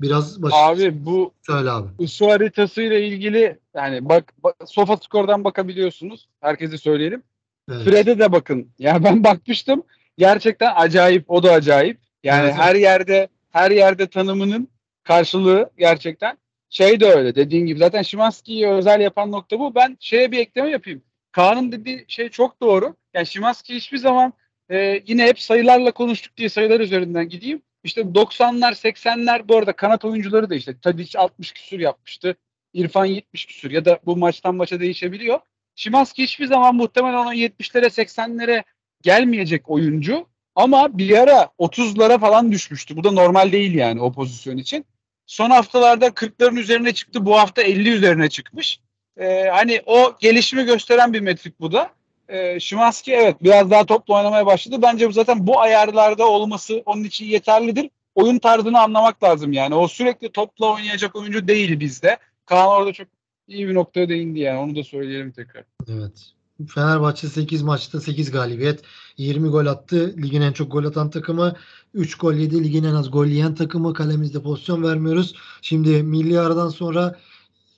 [0.00, 1.88] Biraz baş Abi bu söyle abi.
[1.98, 6.28] ISO haritasıyla ilgili yani bak, bak Sofa Score'dan bakabiliyorsunuz.
[6.40, 7.22] Herkese söyleyelim.
[7.70, 7.84] Evet.
[7.84, 8.68] Fred'e de bakın.
[8.78, 9.82] Ya ben bakmıştım.
[10.18, 11.30] Gerçekten acayip.
[11.30, 11.98] O da acayip.
[12.24, 14.68] Yani Evet, her yerde her yerde tanımının
[15.02, 16.38] karşılığı gerçekten.
[16.70, 17.78] Şey de öyle dediğin gibi.
[17.78, 19.74] Zaten Şimanski'yi özel yapan nokta bu.
[19.74, 21.02] Ben şeye bir ekleme yapayım.
[21.32, 22.96] Kaan'ın dediği şey çok doğru.
[23.14, 24.32] Yani Şimanski hiçbir zaman
[24.70, 27.62] e, yine hep sayılarla konuştuk diye sayılar üzerinden gideyim.
[27.84, 32.36] İşte 90'lar 80'ler bu arada kanat oyuncuları da işte Tadic 60 küsür yapmıştı.
[32.72, 35.40] İrfan 70 küsür ya da bu maçtan maça değişebiliyor.
[35.74, 38.64] Şimanski hiçbir zaman muhtemelen ona 70'lere 80'lere
[39.02, 40.26] gelmeyecek oyuncu.
[40.54, 42.96] Ama bir ara 30'lara falan düşmüştü.
[42.96, 44.84] Bu da normal değil yani o pozisyon için.
[45.30, 47.26] Son haftalarda 40'ların üzerine çıktı.
[47.26, 48.80] Bu hafta 50 üzerine çıkmış.
[49.16, 51.90] Ee, hani o gelişimi gösteren bir metrik bu da.
[52.28, 54.82] Ee, Şimanski evet biraz daha topla oynamaya başladı.
[54.82, 57.90] Bence bu zaten bu ayarlarda olması onun için yeterlidir.
[58.14, 59.74] Oyun tarzını anlamak lazım yani.
[59.74, 62.18] O sürekli topla oynayacak oyuncu değil bizde.
[62.46, 63.08] Kaan orada çok
[63.48, 64.58] iyi bir noktaya değindi yani.
[64.58, 65.64] Onu da söyleyelim tekrar.
[65.88, 66.32] Evet.
[66.68, 68.82] Fenerbahçe 8 maçta 8 galibiyet.
[69.16, 70.14] 20 gol attı.
[70.16, 71.56] Ligin en çok gol atan takımı.
[71.94, 72.64] 3 gol yedi.
[72.64, 73.94] Ligin en az gol yiyen takımı.
[73.94, 75.34] Kalemizde pozisyon vermiyoruz.
[75.62, 77.18] Şimdi milli aradan sonra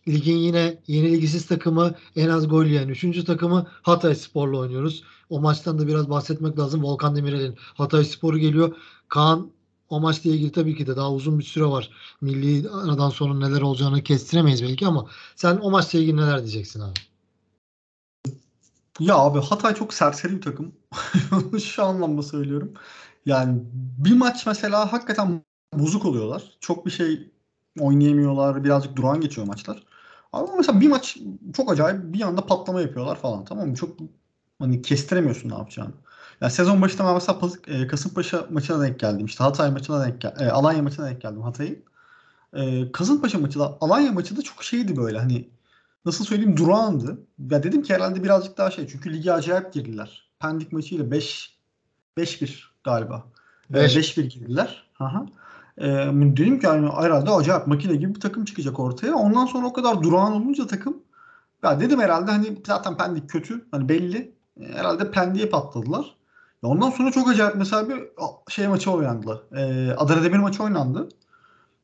[0.09, 3.25] ligin yine yenilgisiz takımı en az gol yiyen 3.
[3.25, 5.03] takımı Hatay Spor'la oynuyoruz.
[5.31, 6.83] O maçtan da biraz bahsetmek lazım.
[6.83, 8.77] Volkan Demirel'in Hatay Spor'u geliyor.
[9.09, 9.51] Kaan
[9.89, 11.91] o maçla ilgili tabii ki de daha uzun bir süre var.
[12.21, 15.07] Milli aradan sonra neler olacağını kestiremeyiz belki ama
[15.37, 17.12] sen o maçla ilgili neler diyeceksin abi?
[19.01, 20.75] Ya abi Hatay çok serseri bir takım.
[21.65, 22.75] Şu anlamda söylüyorum.
[23.27, 25.43] Yani bir maç mesela hakikaten
[25.75, 26.43] bozuk oluyorlar.
[26.61, 27.33] Çok bir şey
[27.81, 28.65] oynayamıyorlar.
[28.65, 29.85] Birazcık durağan geçiyor maçlar.
[30.33, 31.19] Ama mesela bir maç
[31.57, 33.75] çok acayip bir anda patlama yapıyorlar falan tamam mı?
[33.75, 33.99] Çok
[34.59, 35.93] hani kestiremiyorsun ne yapacağını.
[36.41, 39.27] Ya sezon başında ben mesela e, Kasımpaşa maçına denk geldim.
[39.27, 40.49] İşte Hatay maçına denk geldim.
[40.53, 41.85] Alanya maçına denk geldim Hatay'ın.
[42.55, 45.51] E, Kasımpaşa maçı da Alanya maçı da çok şeydi böyle hani
[46.05, 47.27] nasıl söyleyeyim durağandı.
[47.51, 50.31] Ya dedim ki herhalde birazcık daha şey çünkü lige acayip girdiler.
[50.41, 51.59] Pendik maçıyla 5
[52.19, 53.25] 5-1 galiba.
[53.71, 53.97] Ee, Beş.
[53.97, 54.85] 5-1 girdiler.
[54.99, 55.27] Aha.
[55.79, 59.15] E, dedim ki yani herhalde acayip makine gibi bir takım çıkacak ortaya.
[59.15, 60.97] Ondan sonra o kadar durağan olunca takım
[61.63, 63.65] ya dedim herhalde hani zaten Pendik kötü.
[63.71, 64.35] Hani belli.
[64.61, 66.17] E, herhalde Pendik'e patladılar.
[66.63, 68.03] Ya ondan sonra çok acayip mesela bir
[68.49, 69.43] şey maçı oynandı.
[69.57, 71.09] E, Adana Demir maçı oynandı.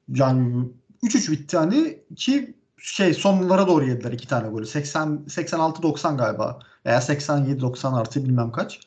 [0.09, 0.69] Yani
[1.03, 4.67] 3-3 bitti hani ki şey sonlara doğru yediler iki tane golü.
[4.67, 8.81] 80 86 90 galiba veya 87 90 artı bilmem kaç.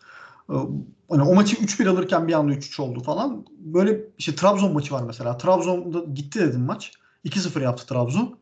[0.50, 0.54] Ee,
[1.12, 3.46] Hani o maçı 3-1 alırken bir anda 3-3 oldu falan.
[3.58, 5.38] Böyle işte Trabzon maçı var mesela.
[5.38, 6.92] Trabzon'da gitti dedim maç.
[7.26, 8.40] 2-0 yaptı Trabzon.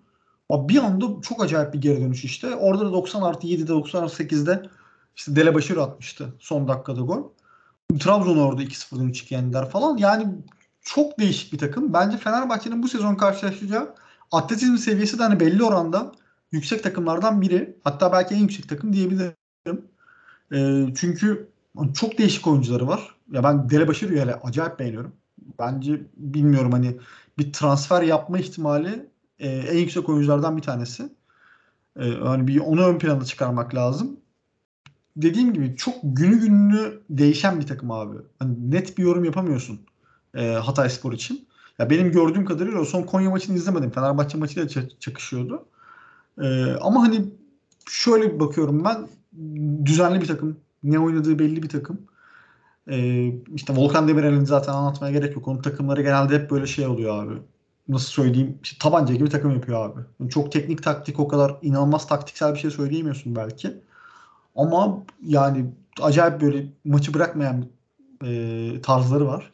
[0.50, 2.56] Ama bir anda çok acayip bir geri dönüş işte.
[2.56, 4.64] Orada da 90 artı 7'de 90 artı 8'de
[5.16, 7.24] işte Dele Başır atmıştı son dakikada gol.
[8.00, 9.98] Trabzon orada 2-0'dan 3-2 yendiler falan.
[9.98, 10.28] Yani
[10.82, 11.94] çok değişik bir takım.
[11.94, 13.96] Bence Fenerbahçe'nin bu sezon karşılaşacağı
[14.32, 16.12] atletizm seviyesi de hani belli oranda
[16.52, 17.78] yüksek takımlardan biri.
[17.84, 19.36] Hatta belki en yüksek takım diyebilirim.
[20.54, 21.50] E, çünkü
[21.94, 23.16] çok değişik oyuncuları var.
[23.32, 25.14] Ya ben Delebaşı'yı hele acayip beğeniyorum.
[25.60, 26.98] Bence bilmiyorum hani
[27.38, 29.10] bir transfer yapma ihtimali
[29.40, 31.10] e, en yüksek oyunculardan bir tanesi.
[32.00, 34.20] E, hani bir onu ön plana çıkarmak lazım.
[35.18, 38.18] Dediğim gibi çok günü gününü değişen bir takım abi.
[38.40, 39.82] Hani net bir yorum yapamıyorsun
[40.36, 41.48] e, Hatay Spor için.
[41.80, 43.92] Ya benim gördüğüm kadarıyla son Konya maçını izlemedim.
[43.92, 44.70] Fenerbahçe maçıyla
[45.00, 45.66] çakışıyordu.
[46.42, 47.26] Ee, ama hani
[47.90, 49.08] şöyle bakıyorum ben
[49.86, 50.58] düzenli bir takım.
[50.84, 52.02] Ne oynadığı belli bir takım.
[52.90, 55.48] Ee, işte Volkan Demirel'in zaten anlatmaya gerek yok.
[55.48, 57.34] Onun takımları genelde hep böyle şey oluyor abi.
[57.88, 58.60] Nasıl söyleyeyim?
[58.64, 60.02] İşte tabanca gibi takım yapıyor abi.
[60.20, 63.74] Yani çok teknik taktik o kadar inanılmaz taktiksel bir şey söyleyemiyorsun belki.
[64.56, 65.66] Ama yani
[66.02, 67.66] acayip böyle maçı bırakmayan
[68.26, 69.52] e, tarzları var.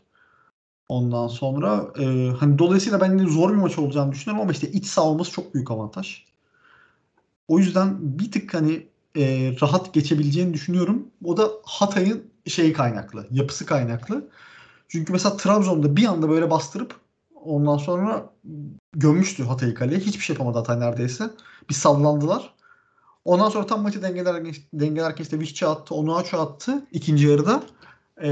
[0.90, 4.86] Ondan sonra e, hani dolayısıyla ben de zor bir maç olacağını düşünüyorum ama işte iç
[4.86, 6.24] saha olması çok büyük avantaj.
[7.48, 11.08] O yüzden bir tık hani e, rahat geçebileceğini düşünüyorum.
[11.24, 14.28] O da Hatay'ın şeyi kaynaklı, yapısı kaynaklı.
[14.88, 16.96] Çünkü mesela Trabzon'da bir anda böyle bastırıp
[17.36, 18.30] ondan sonra
[18.94, 20.00] gömmüştü Hatay'ı kaleye.
[20.00, 21.30] Hiçbir şey yapamadı Hatay neredeyse.
[21.70, 22.56] Bir sallandılar.
[23.26, 27.64] Ondan sonra tam maçı dengelerken, dengelerken işte Vişçi attı, Onuachu attı ikinci yarıda
[28.24, 28.30] e,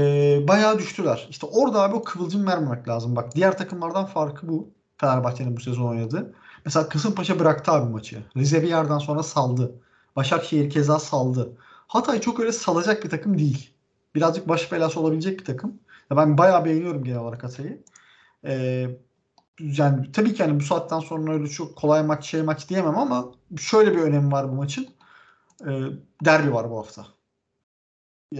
[0.48, 1.26] bayağı düştüler.
[1.30, 3.16] İşte orada abi o kıvılcım vermemek lazım.
[3.16, 4.70] Bak diğer takımlardan farkı bu.
[4.96, 6.34] Fenerbahçe'nin bu sezon oynadığı.
[6.64, 8.22] Mesela Kasımpaşa bıraktı abi maçı.
[8.36, 9.72] Rize bir yerden sonra saldı.
[10.16, 11.56] Başakşehir keza saldı.
[11.86, 13.70] Hatay çok öyle salacak bir takım değil.
[14.14, 15.80] Birazcık baş belası olabilecek bir takım.
[16.10, 17.82] Ya ben bayağı beğeniyorum genel olarak Hatay'ı.
[18.44, 18.86] Ee,
[19.60, 23.32] yani tabii ki hani bu saatten sonra öyle çok kolay maç şey maç diyemem ama
[23.58, 24.88] şöyle bir önemi var bu maçın.
[25.66, 25.80] Ee,
[26.24, 27.06] derbi var bu hafta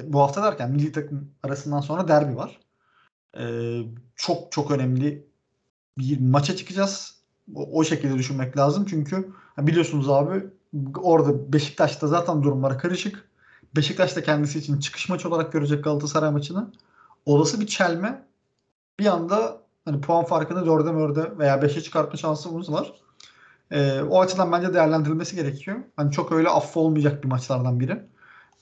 [0.03, 2.61] bu hafta derken milli takım arasından sonra derbi var.
[3.38, 3.82] Ee,
[4.16, 5.26] çok çok önemli
[5.99, 7.14] bir maça çıkacağız.
[7.55, 8.86] O, o şekilde düşünmek lazım.
[8.90, 10.45] Çünkü biliyorsunuz abi
[11.03, 13.28] orada Beşiktaş'ta zaten durumlar karışık.
[13.76, 16.72] Beşiktaş da kendisi için çıkış maçı olarak görecek Galatasaray maçını.
[17.26, 18.26] Olası bir çelme
[19.01, 22.92] bir anda hani puan farkını 4'e 4'e veya 5'e çıkartma şansımız var.
[23.70, 25.76] Ee, o açıdan bence değerlendirilmesi gerekiyor.
[25.97, 28.03] Hani çok öyle affı olmayacak bir maçlardan biri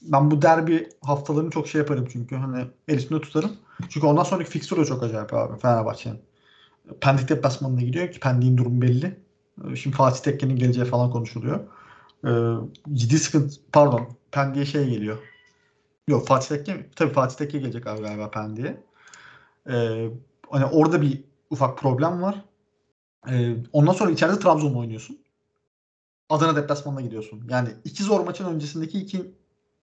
[0.02, 3.52] ben bu derbi haftalarını çok şey yaparım çünkü hani el tutarım.
[3.88, 6.20] Çünkü ondan sonraki fixture de çok acayip abi Fenerbahçe'nin.
[7.00, 9.20] Pendik deplasmanına gidiyor ki Pendik'in durumu belli.
[9.74, 11.60] Şimdi Fatih Tekke'nin geleceği falan konuşuluyor.
[12.26, 12.30] Ee,
[12.92, 15.18] ciddi sıkıntı pardon Pendik'e şey geliyor.
[16.08, 18.82] Yok Fatih Tekke tabii Fatih Tekke gelecek abi galiba Pendik'e.
[19.70, 20.08] Ee,
[20.50, 22.44] hani orada bir ufak problem var.
[23.30, 25.18] Ee, ondan sonra içeride Trabzon'la oynuyorsun.
[26.28, 27.44] Adana deplasmanına gidiyorsun.
[27.48, 29.34] Yani iki zor maçın öncesindeki iki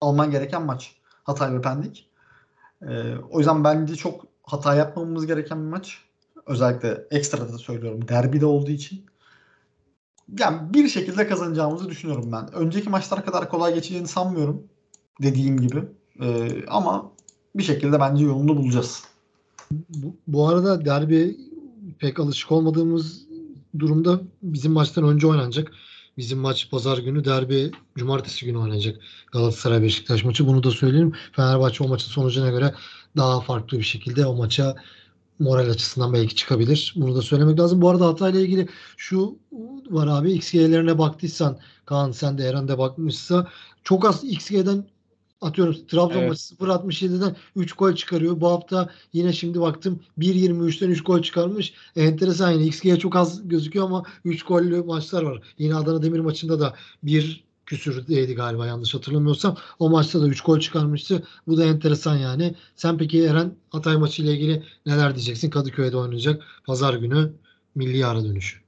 [0.03, 0.95] alman gereken maç.
[1.23, 2.09] Hatay ve Pendik.
[2.81, 5.97] E, o yüzden bence çok hata yapmamamız gereken bir maç.
[6.45, 8.07] Özellikle ekstra da söylüyorum.
[8.07, 9.05] Derbide olduğu için.
[10.39, 12.53] Yani bir şekilde kazanacağımızı düşünüyorum ben.
[12.53, 14.63] Önceki maçlar kadar kolay geçeceğini sanmıyorum.
[15.21, 15.83] Dediğim gibi.
[16.21, 17.11] E, ama
[17.55, 19.03] bir şekilde bence yolunu bulacağız.
[19.71, 21.37] Bu, bu arada derbi
[21.99, 23.25] pek alışık olmadığımız
[23.79, 25.71] durumda bizim maçtan önce oynanacak.
[26.17, 28.99] Bizim maç pazar günü derbi cumartesi günü oynayacak
[29.31, 30.47] Galatasaray Beşiktaş maçı.
[30.47, 31.13] Bunu da söyleyeyim.
[31.31, 32.75] Fenerbahçe o maçın sonucuna göre
[33.17, 34.75] daha farklı bir şekilde o maça
[35.39, 36.93] moral açısından belki çıkabilir.
[36.95, 37.81] Bunu da söylemek lazım.
[37.81, 39.37] Bu arada Hatay'la ilgili şu
[39.89, 43.47] var abi XG'lerine baktıysan Kaan sen de Eren de bakmışsa
[43.83, 44.85] çok az XG'den
[45.43, 46.29] atıyorum Trabzon evet.
[46.29, 48.41] maçı 0.67'den 3 gol çıkarıyor.
[48.41, 51.73] Bu hafta yine şimdi baktım 1.23'ten 3 gol çıkarmış.
[51.95, 55.41] Enteresan yine XG'ye çok az gözüküyor ama 3 gollü maçlar var.
[55.57, 56.73] Yine Adana Demir maçında da
[57.03, 59.57] bir küsürdeydi galiba yanlış hatırlamıyorsam.
[59.79, 61.23] O maçta da 3 gol çıkarmıştı.
[61.47, 62.55] Bu da enteresan yani.
[62.75, 65.49] Sen peki Eren Hatay maçı ile ilgili neler diyeceksin?
[65.49, 67.33] Kadıköy'de oynayacak pazar günü
[67.75, 68.59] milli ara dönüşü.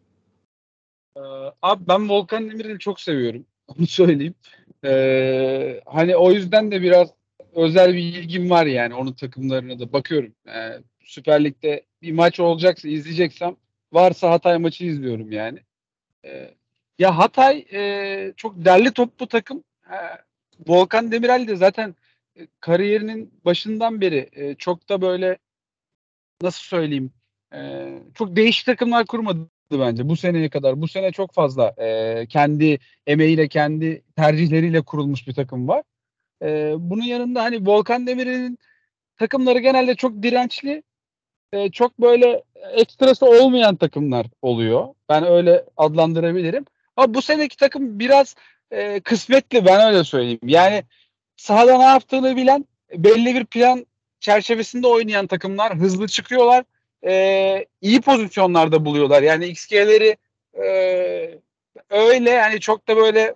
[1.17, 1.21] Ee,
[1.61, 3.45] abi ben Volkan Demirel'i çok seviyorum.
[3.67, 4.35] Onu söyleyeyim.
[4.85, 7.09] Ee, hani o yüzden de biraz
[7.55, 10.35] özel bir ilgim var yani onun takımlarına da bakıyorum.
[10.47, 13.55] Ee, Süper Lig'de bir maç olacaksa izleyeceksem
[13.93, 15.59] varsa Hatay maçı izliyorum yani.
[16.25, 16.53] Ee,
[16.99, 19.63] ya Hatay e, çok derli toplu takım.
[19.81, 20.19] Ha,
[20.67, 21.95] Volkan Demirel de zaten
[22.39, 25.37] e, kariyerinin başından beri e, çok da böyle
[26.41, 27.11] nasıl söyleyeyim
[27.53, 30.81] e, çok değişik takımlar kurmadı bence bu seneye kadar.
[30.81, 35.83] Bu sene çok fazla e, kendi emeğiyle kendi tercihleriyle kurulmuş bir takım var.
[36.41, 38.57] E, bunun yanında hani Volkan Demirel'in
[39.17, 40.83] takımları genelde çok dirençli
[41.53, 42.43] e, çok böyle
[42.73, 44.87] ekstrası olmayan takımlar oluyor.
[45.09, 46.65] Ben öyle adlandırabilirim.
[46.97, 48.35] Ama bu seneki takım biraz
[48.71, 50.39] e, kısmetli ben öyle söyleyeyim.
[50.43, 50.83] Yani
[51.35, 53.85] sahada ne yaptığını bilen belli bir plan
[54.19, 56.65] çerçevesinde oynayan takımlar hızlı çıkıyorlar.
[57.05, 59.21] E, iyi pozisyonlarda buluyorlar.
[59.21, 60.17] Yani XG'leri
[60.63, 61.39] e,
[61.89, 63.35] öyle yani çok da böyle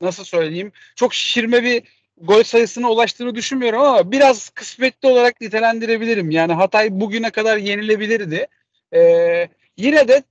[0.00, 1.82] nasıl söyleyeyim çok şişirme bir
[2.20, 6.30] gol sayısına ulaştığını düşünmüyorum ama biraz kısmetli olarak nitelendirebilirim.
[6.30, 8.46] Yani Hatay bugüne kadar yenilebilirdi.
[8.94, 10.22] Ee, yine de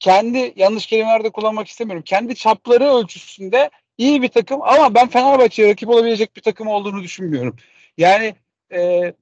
[0.00, 2.02] kendi yanlış kelimelerde kullanmak istemiyorum.
[2.06, 7.56] Kendi çapları ölçüsünde iyi bir takım ama ben Fenerbahçe'ye rakip olabilecek bir takım olduğunu düşünmüyorum.
[7.98, 8.34] Yani
[8.72, 9.12] e,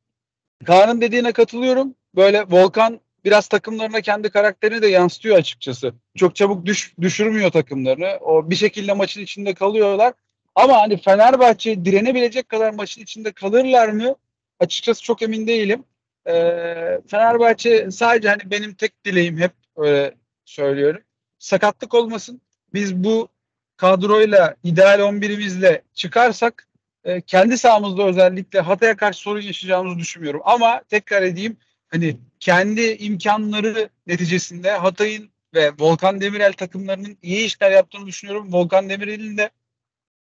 [0.65, 1.95] Kaan'ın dediğine katılıyorum.
[2.17, 5.95] Böyle Volkan biraz takımlarına kendi karakterini de yansıtıyor açıkçası.
[6.17, 8.19] Çok çabuk düş, düşürmüyor takımlarını.
[8.21, 10.13] O bir şekilde maçın içinde kalıyorlar.
[10.55, 14.17] Ama hani Fenerbahçe direnebilecek kadar maçın içinde kalırlar mı?
[14.61, 15.85] Açıkçası çok emin değilim.
[16.27, 20.15] Ee, Fenerbahçe sadece hani benim tek dileğim hep öyle
[20.45, 21.03] söylüyorum.
[21.39, 22.41] Sakatlık olmasın.
[22.75, 23.29] Biz bu
[23.77, 26.69] kadroyla ideal 11'imizle çıkarsak
[27.05, 30.41] e, kendi sahamızda özellikle Hatay'a karşı sorun yaşayacağımızı düşünmüyorum.
[30.45, 31.57] Ama tekrar edeyim
[31.89, 38.53] hani kendi imkanları neticesinde Hatay'ın ve Volkan Demirel takımlarının iyi işler yaptığını düşünüyorum.
[38.53, 39.51] Volkan Demirel'in de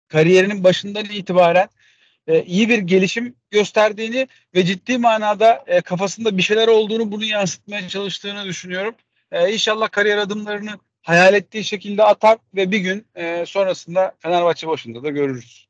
[0.07, 1.69] kariyerinin başından itibaren
[2.27, 7.87] e, iyi bir gelişim gösterdiğini ve ciddi manada e, kafasında bir şeyler olduğunu bunu yansıtmaya
[7.87, 8.95] çalıştığını düşünüyorum.
[9.31, 15.03] E, inşallah kariyer adımlarını hayal ettiği şekilde atar ve bir gün e, sonrasında Fenerbahçe başında
[15.03, 15.67] da görürüz.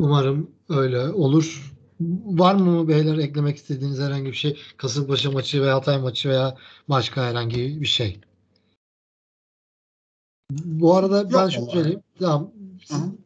[0.00, 1.73] Umarım öyle olur.
[2.24, 4.58] Var mı beyler eklemek istediğiniz herhangi bir şey?
[4.76, 6.56] Kasımpaşa maçı veya Hatay maçı veya
[6.88, 8.20] başka herhangi bir şey.
[10.50, 11.74] Bu arada ben Yok şunu vallahi.
[11.74, 12.00] söyleyeyim.
[12.18, 12.50] Tamam.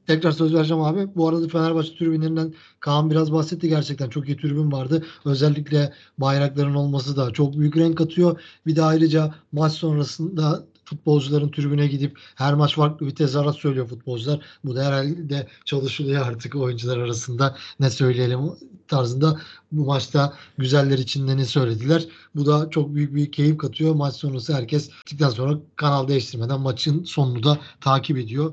[0.07, 1.09] Tekrar söz vereceğim abi.
[1.17, 3.69] Bu arada Fenerbahçe tribünlerinden Kaan biraz bahsetti.
[3.69, 5.07] Gerçekten çok iyi tribün vardı.
[5.25, 8.41] Özellikle bayrakların olması da çok büyük renk katıyor.
[8.67, 14.41] Bir de ayrıca maç sonrasında futbolcuların tribüne gidip her maç farklı bir tezahürat söylüyor futbolcular.
[14.65, 17.57] Bu da herhalde çalışılıyor artık oyuncular arasında.
[17.81, 18.41] Ne söyleyelim
[18.89, 19.41] tarzında
[19.73, 22.07] bu maçta güzeller içinde ne söylediler.
[22.35, 23.95] Bu da çok büyük bir keyif katıyor.
[23.95, 28.53] Maç sonrası herkes bittikten sonra kanal değiştirmeden maçın sonunu da takip ediyor.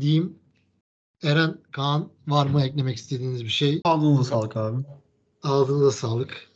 [0.00, 0.38] Diyeyim.
[1.22, 3.80] Eren, Kaan var mı eklemek istediğiniz bir şey?
[3.84, 4.76] Ağzınıza sağlık abi.
[5.42, 6.48] Ağzınıza sağlık.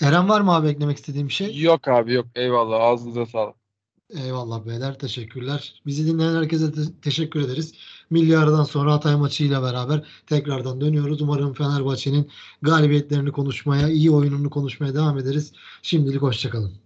[0.00, 1.60] Eren var mı abi eklemek istediğin bir şey?
[1.60, 3.65] Yok abi yok eyvallah ağzınıza sağlık.
[4.10, 5.82] Eyvallah beyler teşekkürler.
[5.86, 7.72] Bizi dinleyen herkese te- teşekkür ederiz.
[8.10, 11.22] Milli aradan sonra Hatay maçıyla beraber tekrardan dönüyoruz.
[11.22, 12.30] Umarım Fenerbahçe'nin
[12.62, 15.52] galibiyetlerini konuşmaya, iyi oyununu konuşmaya devam ederiz.
[15.82, 16.80] Şimdilik hoşçakalın.